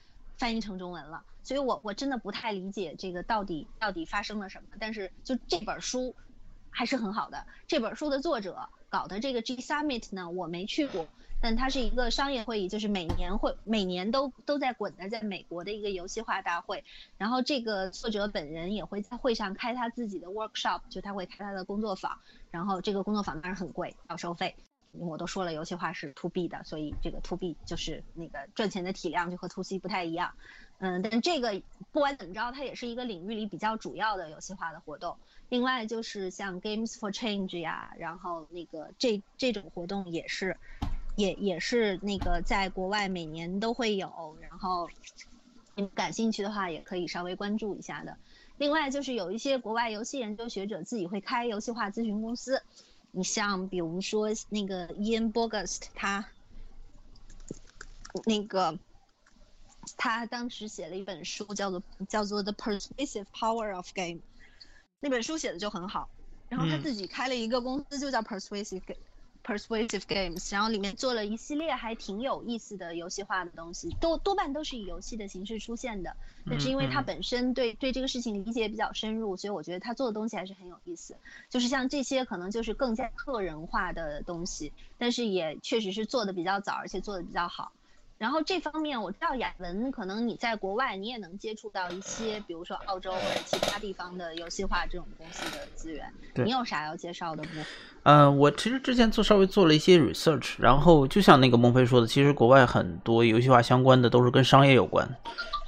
[0.41, 4.71] 翻译成中文了，所以我我真的不太理解这个到底到底发生了什么。
[4.81, 6.17] 但是就这本书
[6.71, 7.47] 还是很好的。
[7.69, 11.07] 这本书的作者搞的这个 G Summit 呢，我没去过，
[11.43, 16.83] 但它是一个商业会议，就是每年会每年都都在滚的，在美国的一个游戏化大会。
[17.19, 22.19] 然后这个作者本人也会在会上开他自己的 workshop，就他会开他的工作坊。
[22.51, 24.57] 然后这个工作坊当然很贵，要收费。
[24.93, 30.33] 我都说了，游戏化是 to B 的，所以这个 to B 就是那个赚钱的体量就和 to C 不太一样。
[30.79, 31.63] 嗯，但这个
[31.93, 35.19] 不管怎么着，它也是一个领域里比较主要的游戏化的活动。
[35.49, 40.59] 另外就是像 Games for Change 呀，然后那个这这种活动也是，
[41.17, 44.39] 也也是那个在国外每年都会有。
[44.41, 44.89] 然后
[45.77, 48.19] 你感兴趣的话，也可以稍微关注一下的。
[48.57, 52.63] 另外就是有一些国外游戏研究学者自己会开游戏化咨询公司。
[53.13, 56.29] 你像比如说那个 Ian Bogost，他
[58.25, 58.79] 那个
[59.97, 64.21] 他当时写了一本书，叫做叫做 The Persuasive Power of Game，
[65.01, 66.09] 那本书写的就很好，
[66.49, 68.83] 然后他自己开了一个公司，就叫 Persuasive。
[69.43, 76.17] Persuasive Games，然后里面做了一系列还挺有意思的游戏化的东西，多多半都是以游戏的形式出现的。
[76.49, 81.17] 但是因为他本身对对这个事情理解比较深入，所以我觉得他做的东西还是很有意思。
[81.49, 87.73] 就是像这些可能就是更加个人化的东西，但是也确实是做的比较早，而且做的比较好。
[88.21, 96.13] 然后这方面我知道雅文，可能你在国外你也能接触到一些，比如说澳洲或者其他地方的游戏化这种公司的资源。
[96.35, 97.49] 你有啥要介绍的不？
[98.03, 105.09] 呃，我其实之前做稍微做了一些 research，然后就像那个孟非说的，其实国外很多游戏化相关的都是跟商业有关。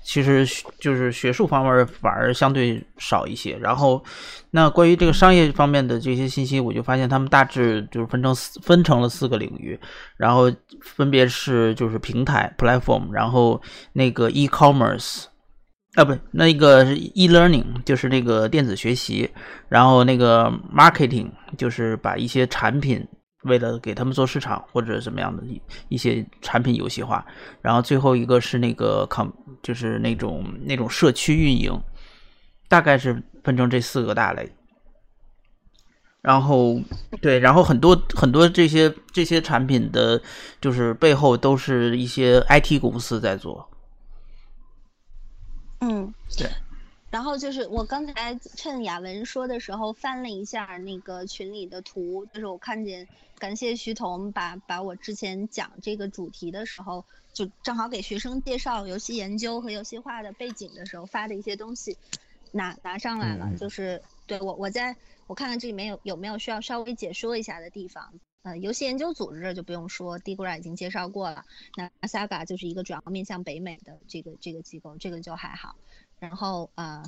[0.05, 0.47] 其实
[0.81, 3.57] 就是学术方面反而相对少一些。
[3.59, 4.03] 然后，
[4.51, 9.79] 那关于这个商业方面的这些信息，我就发现他们大致就是分成四分成了四个领域，
[10.17, 13.61] 然后分别是就是平台 platform，然后
[13.93, 15.25] 那个 e-commerce，
[15.95, 16.85] 啊不，那个
[17.15, 19.31] e-learning，就是那个电子学习，
[19.69, 23.07] 然后那个 marketing，就是把一些产品。
[23.45, 27.25] 为了给他们做市场或者怎么样的一一些产品游戏化，
[27.61, 29.33] 然后最后一个是那个抗，
[29.63, 31.73] 就是那种那种社区运营，
[32.69, 34.51] 大概是分成这四个大类。
[36.21, 36.81] 然后
[37.21, 40.23] 对，然后很多很多这些这些产品的，
[40.61, 43.69] 就是背后都是一些 IT 公司在做。
[45.81, 46.49] 嗯，对。
[47.11, 53.07] 然后就是我刚才趁雅文说的时候翻了一下那个群里的图，就是我看见，
[53.43, 61.99] 感谢徐彤把把我之前讲这个主题的时候，就正好给学生介绍游戏研究和游戏化的背景的时候发的一些东西，
[62.53, 63.53] 拿拿上来了。
[63.57, 64.95] 就是对我我在
[65.27, 68.15] 我看看这里面有有没有需要稍微解说一下的地方。
[68.43, 71.45] 呃，游戏研究组织这就不用说，Digra 已经介绍过了。
[71.77, 75.75] 那 Saga 就是一个主要面向北美的这个这个机构，这个就还好。
[76.21, 77.03] 然后啊，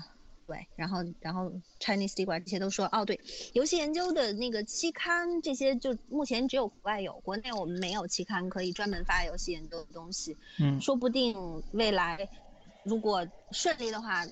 [0.47, 3.19] 对，然后然后 Chinese d 这些都说哦，对，
[3.55, 10.37] 游戏研究的那个期刊这些就目前只有国外有，国内我们没有期刊可以专门发游戏研究的东西。
[10.61, 12.29] 嗯，说不定未来。
[12.85, 14.26] 如果顺利的话，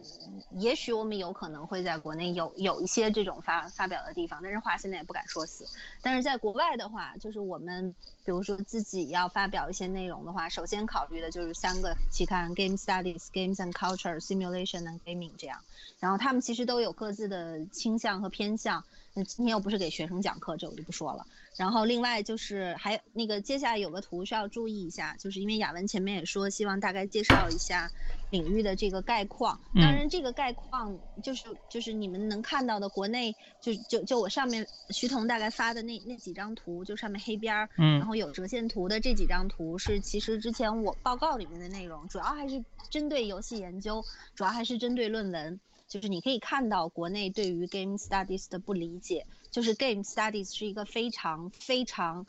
[0.50, 5.66] 也许我们有可能会在国内有有一些这种发发表的地方，但是话现在也不敢说死。
[6.02, 7.94] 但是在国外的话，就是我们
[8.24, 15.58] 比如说自己要发表一些内容的话，首先考虑的就是三个期刊：Game Studies、Games and Culture、Simulation and Gaming 这样。
[15.98, 18.84] 然后他们其实都有各自的倾向和偏向。
[19.14, 21.26] 那今天又不是给学生讲课，这我就不说了。
[21.56, 27.90] 然后另外就是还那个接下来有个图需要注意一下，就是因为雅文前面也说希望大概介绍一下
[28.30, 29.60] 领域的这个概况。
[29.74, 44.02] 当然这个概况就是就是你们能看到的国内就就就我上面徐彤大概发的那那几张图，就上面黑边儿，然后有折线图的这几张图是其实之前我报告里面的内容，主要还是针对游戏研究，
[44.34, 45.60] 主要还是针对论文。
[45.92, 52.26] 就是你可以看到国内对于 game studies 的不理解，就是 game studies 是一个非常非常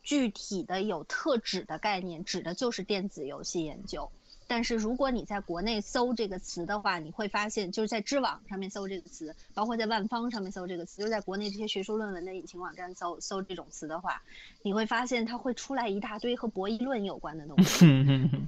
[0.00, 4.12] 具体的有特指的概念，指的就是电子游戏研究。
[4.50, 14.20] 但是如果你在国内搜这个词的话，你会发现就是在知网上面搜这个词，包括在万方上面搜这个词，就是在国内这些学术论文的引擎网站搜搜这种词的话，
[14.62, 17.86] 你会发现它会出来一大堆和博弈论有关的东西。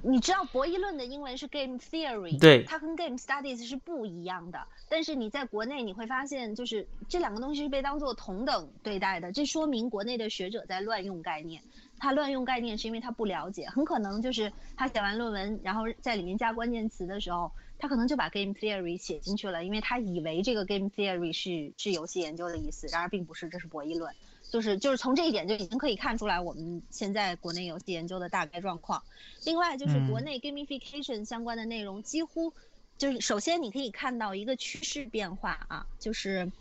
[0.03, 4.59] 你知道博弈论的英文是 game theory，对，它跟 game studies 是不一样的。
[4.89, 11.63] 但是你在国内你会发现，就是这两个东西是被当做同等对待的，这说明国内的学者在乱用概念。
[12.03, 17.49] 他乱用概念是因为他不了解，很可能就是他写完论文，然后在里面加关键词的时候，
[17.79, 24.13] 他可能就把 game theory 写进去了，因为他以为这个 game theory 是是游戏研究的意思，然而并不是，这是博弈论。
[24.51, 29.01] 就是就是从这一点就已经可以看出来我们现在国内游戏研究的大概状况。
[29.45, 32.53] 另外就是国内 gamification 相关的内容几乎
[32.97, 36.51] 就是首先你可以看到一个趋势变化啊，就是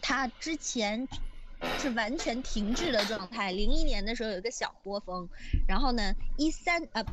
[0.00, 1.08] 他之前。
[1.78, 3.52] 是完全停滞的状态。
[3.52, 5.28] 零一年的时候有一个小波峰，
[5.66, 7.04] 然后呢，一三呃，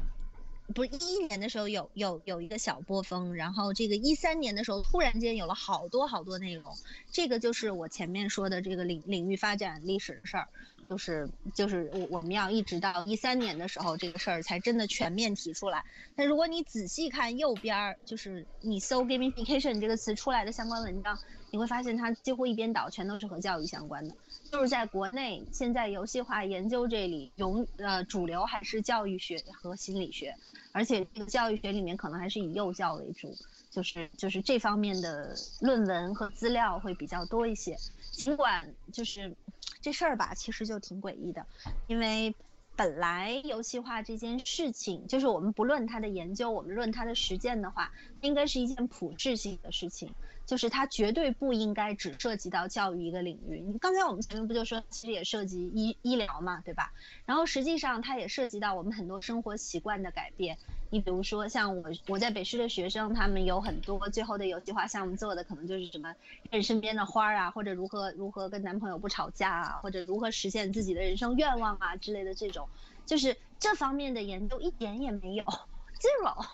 [0.73, 6.73] 不是一一年的时候有有有一个小波峰，然后这个一三年的时候突然间有了好多好多内容。
[7.11, 10.47] 这个就是我前面说的这个领领域发展历史的事儿，
[10.89, 15.83] 就是就是我我们要一直到一三年的时候这个事儿才真的全面提出来。
[16.15, 21.17] 但如果你仔细看右边儿，就是你搜 gamification 这个词出来的相关文章。
[21.55, 24.13] 你会发现它几乎一边倒，全都是和教育相关的。
[24.51, 30.35] 就是在国内，现在游戏化研究这里，永呃主流还是教育学和心理学，
[30.73, 33.33] 而且这个教育学里面可能还是以幼教为主，
[33.71, 37.77] 就是就是这方面的论文和资料会比较多一些。
[38.11, 39.33] 尽管就是
[39.79, 41.45] 这事儿吧，其实就挺诡异的，
[41.87, 42.35] 因为
[42.75, 50.13] 本来游戏化这件事情，就是我们不论它的研究，我们论它的实践的话，应该是一件普世性的事情。
[50.45, 53.59] 就是它绝对不应该只涉及到教育一个领域。
[53.59, 56.91] 你刚才我们前面不就说，其实也涉及医医疗嘛，对吧？
[57.25, 60.57] 然后实际上它也涉及到我们很多生活习惯的改变。
[60.91, 66.13] 你比如说像我，我在北师的学生，他们有很多最后的有计划项目做的，可能就是什么
[66.51, 72.69] 认身边的花儿啊，或者如何如何跟男朋友不吵架啊，或者如何实现自己的人生愿望啊之类的这种。
[73.05, 75.43] 就是这方面的研究一点也没有，
[75.99, 76.45] zero。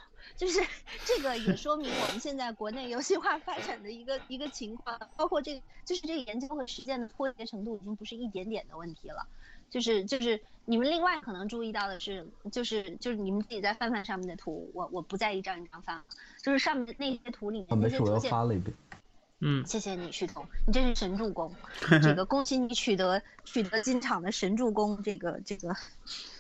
[0.41, 0.59] 就是
[1.05, 9.27] 这个也说明我们现在国内游戏化发展的一个一个情况，包括这个就是这个研究和实践的脱节程度已经不是一点点的问题了。
[9.69, 16.03] 就是就是你们另外可能注意到的是，就是就是你们自己在翻翻上面的图，我我不再一张一张翻了，
[16.41, 18.31] 就是上面那些图里面那些图片。
[18.31, 18.75] 发了一遍。
[19.43, 21.51] 嗯，谢谢你，旭东，你真是神助攻。
[22.01, 25.75] 这个恭喜你取得取得进场的神助攻，这个这个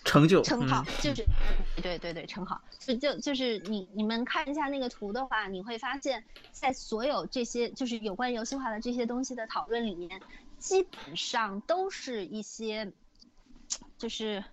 [0.03, 1.25] 成就称号，就是
[1.81, 2.61] 对对对称号。
[2.77, 10.21] 就就就是你你们看一下那个图的话，你会发现在所有这些就是有关游戏化的这些东西的讨论里面，
[10.59, 12.91] 基本上都是一些
[13.97, 14.43] 就是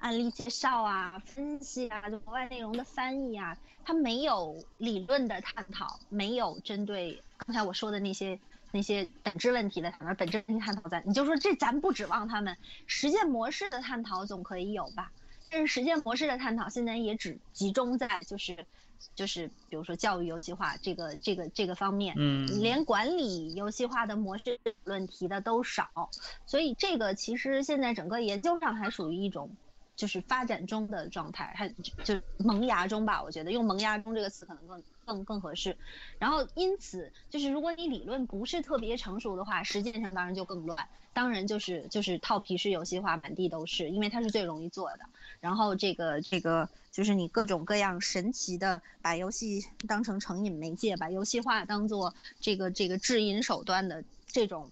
[0.00, 7.20] 案例介绍啊、分析啊、就国外内容的翻译啊，它没有理论的探讨，没有针对。
[7.36, 8.38] 刚才我说的那些
[8.70, 15.10] 那些本质问题的，讨论，本质问题探讨咱，你就说这咱不指望他们实践模式的探讨总可以有吧？
[15.50, 18.66] 但是实践模式的探讨现在也只集中在就是
[19.14, 26.10] 就是比如说教育游戏化这个这个这个方面，嗯，连管理游戏化的模式论题的都少，
[26.46, 29.50] 所以这个其实现在整个研究上还属于一种。
[29.98, 31.68] 就是发展中的状态，还
[32.04, 33.20] 就萌芽中吧。
[33.20, 35.76] 我觉得用“萌芽中”这个词可能更更更合适。
[36.20, 40.88] 然后，因此就是如果你理论不是特别成熟的话，实践上当然就更乱。
[41.12, 45.00] 当然就是就是套皮式游戏化，满地都是，因为它是最容易做的。
[45.40, 54.70] 然后这个这个就是你各种各样神奇的把游戏当成成瘾媒介，把游戏化当做这个这个制瘾手段的这种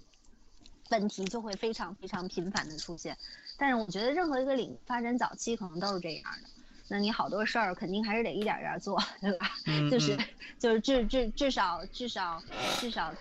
[0.91, 3.19] 问题，就会非常非常频繁的出现。
[3.59, 6.49] 但是我觉得任何一个领域发展早期可能都是这样的，
[6.89, 9.51] 那你好多事儿肯定还是得一点一点做，对吧？
[9.91, 10.17] 就是
[10.59, 12.43] 就是至至至少至少
[12.79, 13.13] 至少，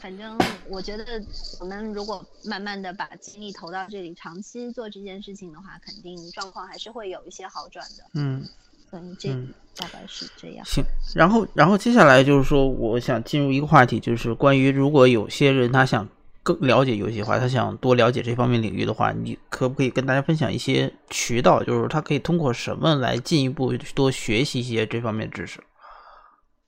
[0.00, 0.36] 反正
[0.68, 1.22] 我觉得
[1.60, 8.04] 我们如果慢慢的把精力投到这里，长期做这件事情的话，肯定状况还是会有一些好转的。
[8.14, 8.44] 嗯，
[8.90, 9.28] 嗯，这
[9.76, 10.66] 大概是这样。
[10.66, 16.08] 行，然后然后接下来就是说，我想进入一个话题，就是关于如果有些人他想。
[16.42, 21.62] 更了解游戏化，他想多了解这方面领域的话，你可不可以跟大家分享一些渠道？
[21.62, 25.60] 就是他可以通过什么来进一步多学习一些这方面知识？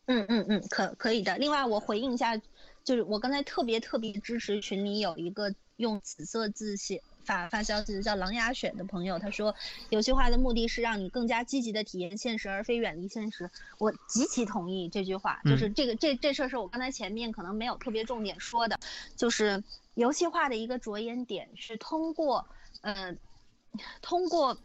[0.07, 1.39] 嗯嗯嗯，可可以的。
[1.39, 2.37] 另外，我回应一下，
[2.85, 7.03] 就是我刚才特别特别支持群里有一个用紫色字写。
[7.25, 9.55] 发发消息的叫狼牙犬的朋友，他说，
[9.91, 13.51] 游戏化的目的是让你更加积极的体验现实，而非远离现实。
[13.79, 18.79] 我极其同意这句话，就是这个这这事儿是我刚才前面可能没有特别重点说的，
[19.17, 19.63] 就是
[19.95, 22.47] 游戏化的一个着眼点是通过
[22.81, 23.17] 呃
[24.01, 24.59] 通过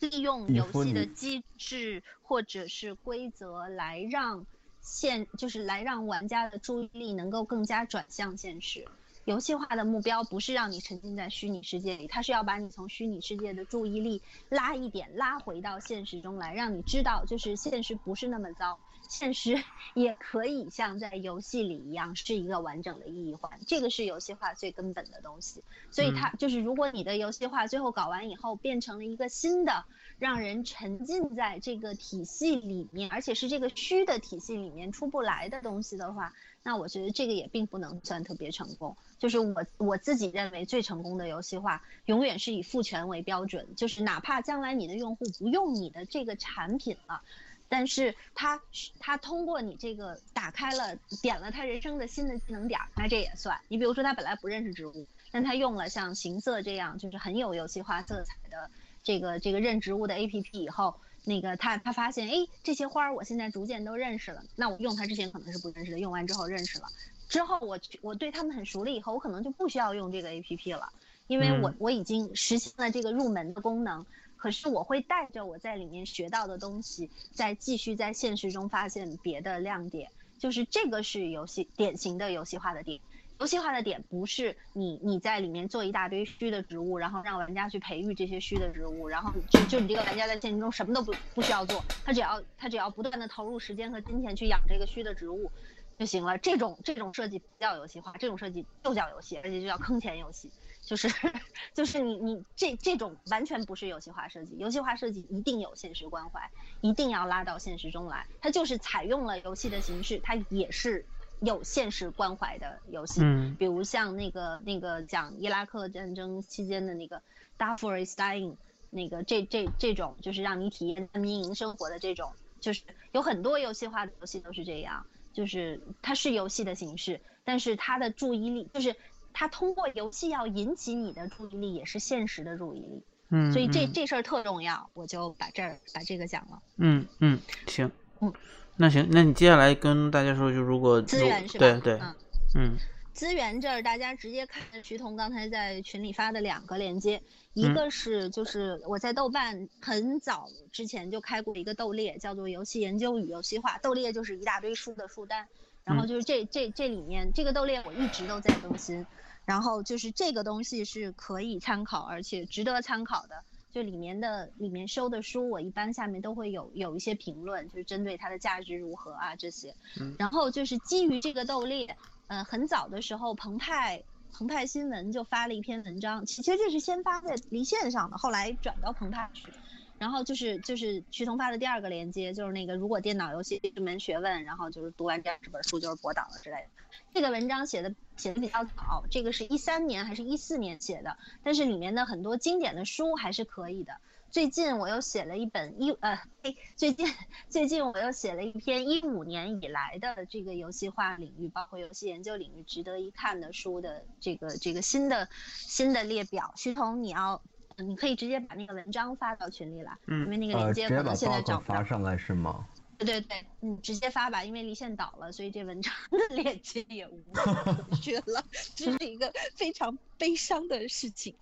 [0.00, 4.46] 利用游戏的机制或者是规则来让
[4.80, 8.86] 现就是来让玩家的注意力能够更加转向现实。
[9.24, 14.20] 游戏化的目标不是让你沉浸在虚拟世界里，它是要把你从虚拟世界的注意力
[14.50, 19.64] 拉一点，拉回到现实中来，让你知道，就是现实不是那么糟，现实
[19.94, 23.58] 也可以像在游戏里一样是一个完整的意义环。
[23.66, 25.64] 这个是游戏化最根本的东西。
[25.90, 29.86] 所以它就是，如果你的游戏化最后搞完以后变成了一个新的，
[30.18, 36.34] 让人沉浸在这个体系里面，而且是这个虚的体系里面出不来的东西的话。
[36.66, 38.96] 那我觉得这个也并不能算特别成功。
[39.24, 43.74] 就是我我自己认为最成功的游戏化，永远是以赋权为标准。
[43.74, 47.22] 就是哪怕将来你的用户不用你的这个产品了，
[47.66, 48.60] 但是他
[49.00, 53.58] 他通过你这个打开了点了他人生的新的技能点，那这也算。
[53.68, 58.70] 你比如说他本来不认识植物，但他用了像行色这样就是很有游戏化色彩的
[59.02, 60.96] 这个这个认植物的 APP 以后。
[61.26, 64.42] 那个他他发现，哎，这些花儿我现在逐渐都认识了。
[64.56, 66.88] 那我用它之前可能是不认识的，用完之后认识了。
[67.34, 70.88] 之后我我对他们很熟了以后，我可能就不需要用这个 A P P 了，
[71.26, 74.06] 因为我我已经实现了这个入门的功能。
[74.36, 80.08] 可是我会带着我在里面学到的东西，再继续在现实中发现别的亮点。
[80.38, 83.00] 就是这个是游戏典型的游戏化的点。
[83.40, 95.50] 游戏化的点不是你你在里面做一大堆虚的植物，然后让玩家去培育这些虚的植物，然后就就你这个玩家在现实中什么都不不需要做，他只要他只要不断的投入时间和金钱去养这个虚的植物
[95.98, 96.38] 就行了。
[96.38, 100.50] 这种这种设计不叫游戏化，这种设计就叫游戏，而且就叫坑钱游戏。
[100.82, 101.08] 就是
[101.72, 108.26] 就是你你这这种完全不是游戏化设计，游戏化设计一定有现实关怀，一定要拉到现实中来。
[108.40, 111.04] 它就是采用了游戏的形式，它也是。
[111.40, 117.18] 有现实关怀的游戏，嗯比如像那个那个讲伊拉克战争期间的那个
[117.58, 118.52] 《Darfur is Dying》，
[118.88, 125.04] 那个这这这种就是让你体验民营生活的这种，就是有很多游戏化的游戏都是这样，
[125.34, 128.96] 就是它是游戏的形式，但是它的注意力就是
[129.34, 136.62] 它通过游戏要引起你的注意力，也是现实的注意力，嗯，所以这嗯这事儿特重要，我就把这儿把这个讲了。
[136.78, 137.90] 嗯嗯行，
[138.20, 138.32] 嗯，
[138.76, 141.58] 那行，那你接下来跟大家说，就如果资源是吧？
[141.58, 142.14] 对对，嗯。
[142.54, 142.78] 嗯
[143.14, 147.22] 资源这儿，大家直接看徐彤刚才在群里发的两个链接，
[147.54, 155.46] 一嗯个是就是我在豆瓣很早之前就开过一个豆列，叫做《游戏研究与游戏化》，豆列就是一大堆书的书单，
[155.84, 159.06] 然后嗯就是这这这里面这个豆列我一直都在更新，
[159.44, 163.44] 然后就是这个东西是可以参考，而且值得参考的。
[163.70, 169.74] 就里面的里面收的书，我一般下面都会有有一些评论，就是针对它的价值如何啊这些。
[170.00, 171.96] 嗯然后就是基于这个豆列，
[172.26, 174.02] 呃，很早的时候，澎湃
[174.32, 179.52] 澎湃新闻就发了一篇文章，其实这是先发在离线上的，后来转到澎湃去。
[179.96, 186.68] 然后就是就是徐彤发的第二个链接，就是那个如果电脑游戏这门学问，然后就是读完这这本书就是博导了之类的。
[187.14, 193.94] 这个文章写的写的比较早，这个是一三年还是一四年写的，但是里面的很多经典的书还是可以的。
[194.34, 197.06] 最近我又写了一本一呃，嘿最近
[197.48, 206.52] 最近我又写了一篇一五年以来的这个游戏化领域，包括游戏研究领域值得一看的书的这个这个新的新的列表。
[206.56, 207.40] 徐彤，你要
[207.76, 211.84] 你可以直接把那个文章发到群里来，因为那个呃，链接可直接把能现在找不到发。
[211.84, 212.66] 上来是吗？
[212.98, 217.44] 对对对，嗯，直接发吧，因为离线倒了，所以这文章的 链接也无法
[217.88, 218.44] 回去了，
[218.74, 221.36] 这是一个非常悲伤的事情。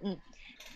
[0.00, 0.16] 嗯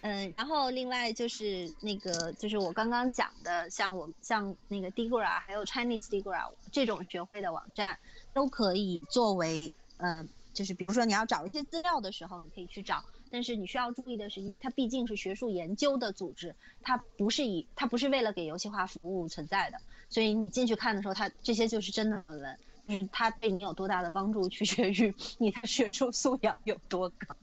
[0.02, 7.98] 嗯，然后另外就是那个就是我刚刚讲的，像我像那个 Digra 还有 Chinese Digra 这种学会的网站，
[8.32, 13.05] 都可以作为呃，就是比如说你要找一些资料的时候，你可以去找。
[13.32, 19.78] 但是你需要注意的是，它毕竟是学术研究的组织，它不是以它不是为了给游戏化服务存在的。
[20.09, 27.36] 所以你进去看的时候，它这些就是真的论文，嗯，它对你有多大的帮助，取决于你的学术素养有多高。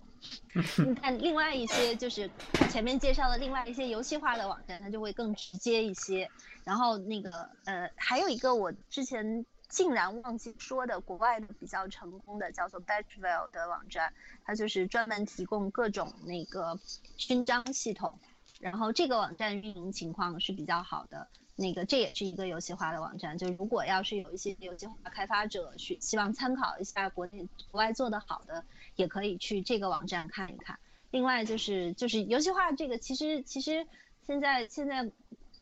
[0.77, 2.29] 嗯但另外一些就是
[2.69, 6.29] 前面介绍的另外一些游戏化的网站，它就会更直接一些。
[6.63, 14.13] 然后那个呃，还有一个我之前竟然忘记说的，国外的比较成功的叫做 Batchville 的网站，
[14.43, 16.79] 它就是专门提供各种那个
[17.17, 18.19] 勋章系统。
[18.59, 21.27] 然后这个网站运营情况是比较好的，
[21.57, 23.37] 那个这也是一个游戏化的网站。
[23.37, 28.63] 就如果要是有一些游戏化开发者去希望参考一下国内国外做的好的，
[28.95, 30.77] 也可以去这个网站看一看。
[31.11, 33.85] 另外就是就是游戏化这个，其实其实
[34.25, 35.11] 现在现在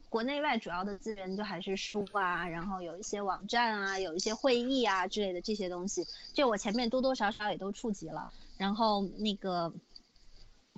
[0.09, 8.31] 国内外主要的资源就还是书啊，然后有一些网站啊，有一些会议啊之类的这些东西，这我前面多多少少也都触及了。
[8.57, 9.73] 然后那个。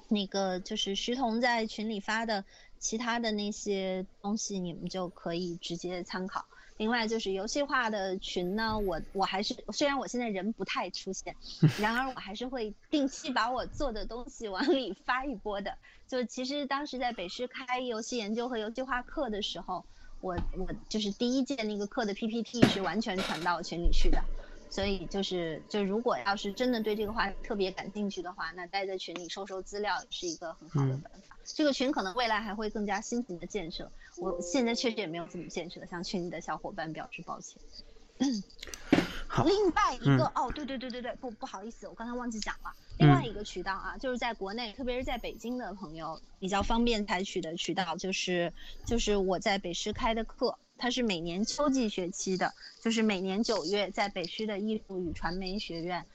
[0.09, 2.45] 那个就是徐彤在群里发的
[2.79, 6.45] 其他的那些东西，你们就可以直接参考。
[6.77, 11.35] 另外就是游戏化的群呢，我我还是虽然我现在人不太出现，
[11.81, 15.75] 然而我还是会定期把我做的东西往里发一波的。
[16.07, 19.83] 就其实当时在北师开游戏研究和游戏化课的时候，
[20.21, 24.21] 我我就是第一届那个课的 PPT 是完全传到群里去的。
[24.69, 31.37] 所以就是，就如果要是真的对这个话题特别感兴趣的话，那待在群里收收资料也是一个很好的办法。
[31.43, 37.61] 这个群可能未来还会更加新型的建设，我现在确实也没有怎么建设，向群里的小伙伴表示抱歉。
[39.27, 42.73] 好另外一个、嗯哦，对对对对对，不不好意思，我刚才忘记讲了。
[42.97, 48.51] 另外一个渠道啊，就是在国内，特别是在北京的朋友比较方便采取的渠道，就是
[48.85, 56.05] 就是我在北师开的课，它是每年秋季学期的，就是每年九月在北师的艺术与传媒学院，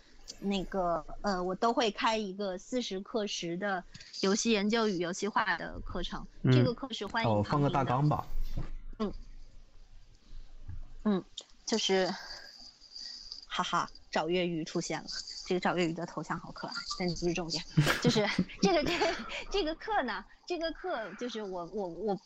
[0.41, 3.83] 那个呃，我都会开一个四十课时的
[4.21, 6.25] 游戏研究与游戏化的课程。
[6.45, 8.27] 这嗯个课是欢迎哦，放个大纲吧。
[8.99, 9.13] 嗯
[11.05, 11.25] 嗯，
[11.67, 12.07] 就是，
[13.47, 15.09] 哈哈，找月鱼出现了。
[15.45, 17.63] 这个找月鱼的头像好可爱，但是不是重点，
[18.01, 18.25] 就是
[18.63, 19.17] 这个这个
[19.51, 22.21] 这个课呢，这个课就是我我我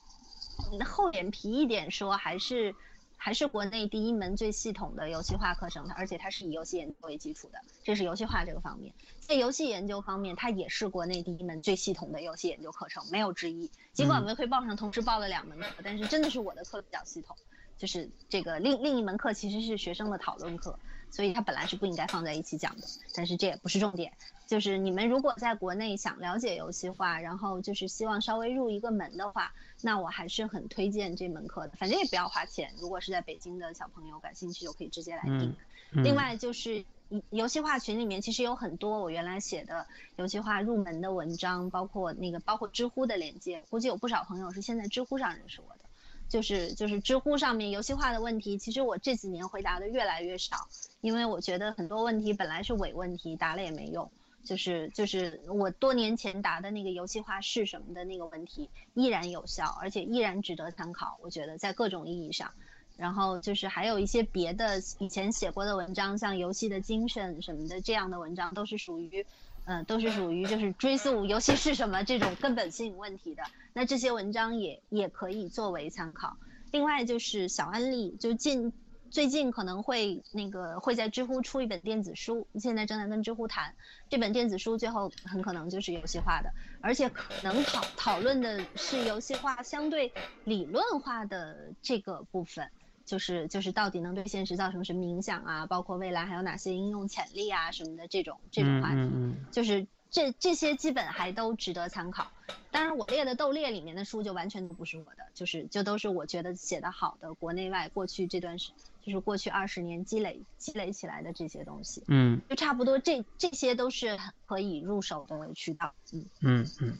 [0.84, 2.74] 厚脸皮一点说，还是
[3.16, 8.92] 还是国内第一门最系统的游戏化课程，而且它是以游戏研究为基础的，这是游戏化这个方面。
[9.20, 13.70] 在游戏研究方面，它也是国内第一门最系统的游戏研究课程，没有之一。
[13.92, 17.36] 尽管文汇报上同时报了两门课，但是真的是我的课比较系统。
[17.76, 20.78] 就是这个另另一门课其实是学生的讨论课，
[21.16, 24.12] 所以它本来是不应该放在一起讲的，但是这也不是重点。
[24.46, 32.70] 就是你们如果在国内想了解游戏化，然后就是希望稍微入一个门的话，那我还是很推荐这门课的，反正也不要花钱。
[32.78, 35.40] 如果是在北京的小朋友感兴趣，就可以直接来订。
[35.40, 35.56] 嗯
[35.92, 36.84] 嗯另外就是
[37.30, 39.86] 游戏化群里面其实有很多我原来写的
[40.16, 45.85] 游戏化入门的文章，包括那个包括知乎的链接，估计有不少朋友是现在知乎上认识我的。
[46.28, 50.68] 就是就是知乎上面游戏化的问题，其实我这几年回答的越来越少，
[51.00, 54.10] 因为我觉得很多问题本来是伪问题，答了也没用。
[54.44, 61.18] 就是就是我多年前答的那个游戏化是什么的那个问题依然有效，而且依然值得参考。
[61.20, 62.52] 我觉得在各种意义上，
[62.96, 69.26] 然后就是还有一些别的以前写过的文章，像游戏的精神什么的这样的文章，都是属于，
[69.66, 73.42] 嗯，都是属于就是追溯游戏是什么这种根本性问题的。
[73.74, 76.36] 那这些文章也也可以作为参考。
[76.72, 78.72] 另外就是小案例，就近。
[79.08, 83.72] 最近可能会那个会在知乎出一本电子书，现在正在跟知乎谈
[84.10, 86.50] 这本电子书，最后很可能就是游戏化的，
[86.82, 90.12] 而且可能讨讨论的是游戏化相对
[90.44, 92.68] 理论化的这个部分，
[93.06, 99.10] 就是就是到底能对现实造成什么影响啊，包括未来还有哪些应用潜力啊什么的这种这种话题，
[99.50, 99.86] 就是。
[100.08, 102.30] 这这些基本还都值得参考，
[102.70, 108.70] 当然我列的斗猎里面的书就完全都不是我的，就是就都是我觉得写的好的国内外过去这段时，
[109.02, 114.16] 就是过去二十年积累积累起来的这些东西，嗯，就差不多这这些都是
[114.46, 116.24] 可以入手的渠道，嗯。
[116.40, 116.98] 嗯嗯，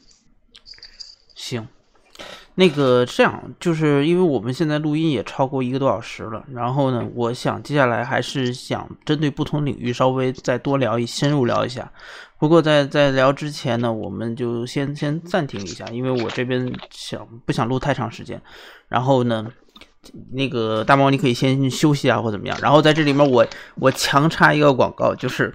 [1.33, 1.67] 行。
[2.55, 11.91] 那个这样，就是因为我们现在录音也超过一个多小时了，然后呢，我想接下来还是想针对不同领域稍微再多聊一深入聊一下。
[12.39, 18.41] 不过在在聊之前呢，我们就先先暂停一下，因为我这边想不想录太长时间。
[18.87, 19.45] 然后呢，
[20.31, 22.57] 那个大猫你可以先休息啊，或怎么样。
[22.61, 23.45] 然后在这里面我
[23.75, 25.53] 我强插一个广告，就是。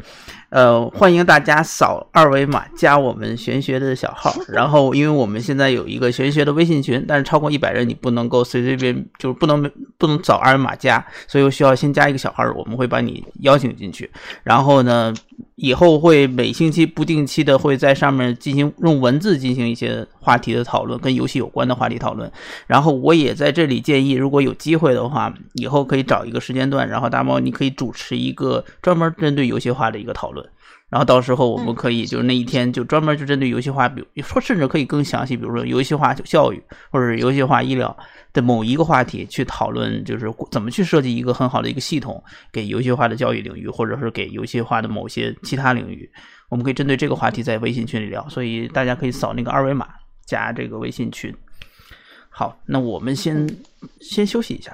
[0.52, 9.62] 呃，欢迎大家扫二维码加我们玄学的小号，然后因为我们现在有一个玄学的微信群，但是超过一百人你不能够随随便就是不能
[9.96, 14.10] 不能扫二维码加，所以我需要先加一个小号，我们会把你邀请进去。
[14.42, 15.14] 然后呢，
[15.54, 22.30] 以后会每星期不定期的会在上面进行用文字进行一些话题的讨论，跟游戏有关的话题讨论。
[22.66, 30.41] 然后我也在这里建议，如果有机会的话，以后可以找一个时间段，然后大猫你可以主持一个专门针对游戏化的一个讨论。
[30.92, 37.96] 然后到时候我们可以就是那一天就专门就针对游戏化，比如说甚至可以更详细，比如说游戏化教育或者游戏化医疗
[38.34, 46.06] 的某一个话题去讨论，就是怎么去设计一个很好的一个系统给游戏化的教育领域，或者是给游戏化的某些其他领域，
[46.50, 49.88] 我们可以针对这个话题在微信群里聊，所以大家可以扫那个二维码
[50.26, 51.34] 加这个微信群。
[52.28, 53.48] 好，那我们先
[54.02, 54.70] 先休息一下。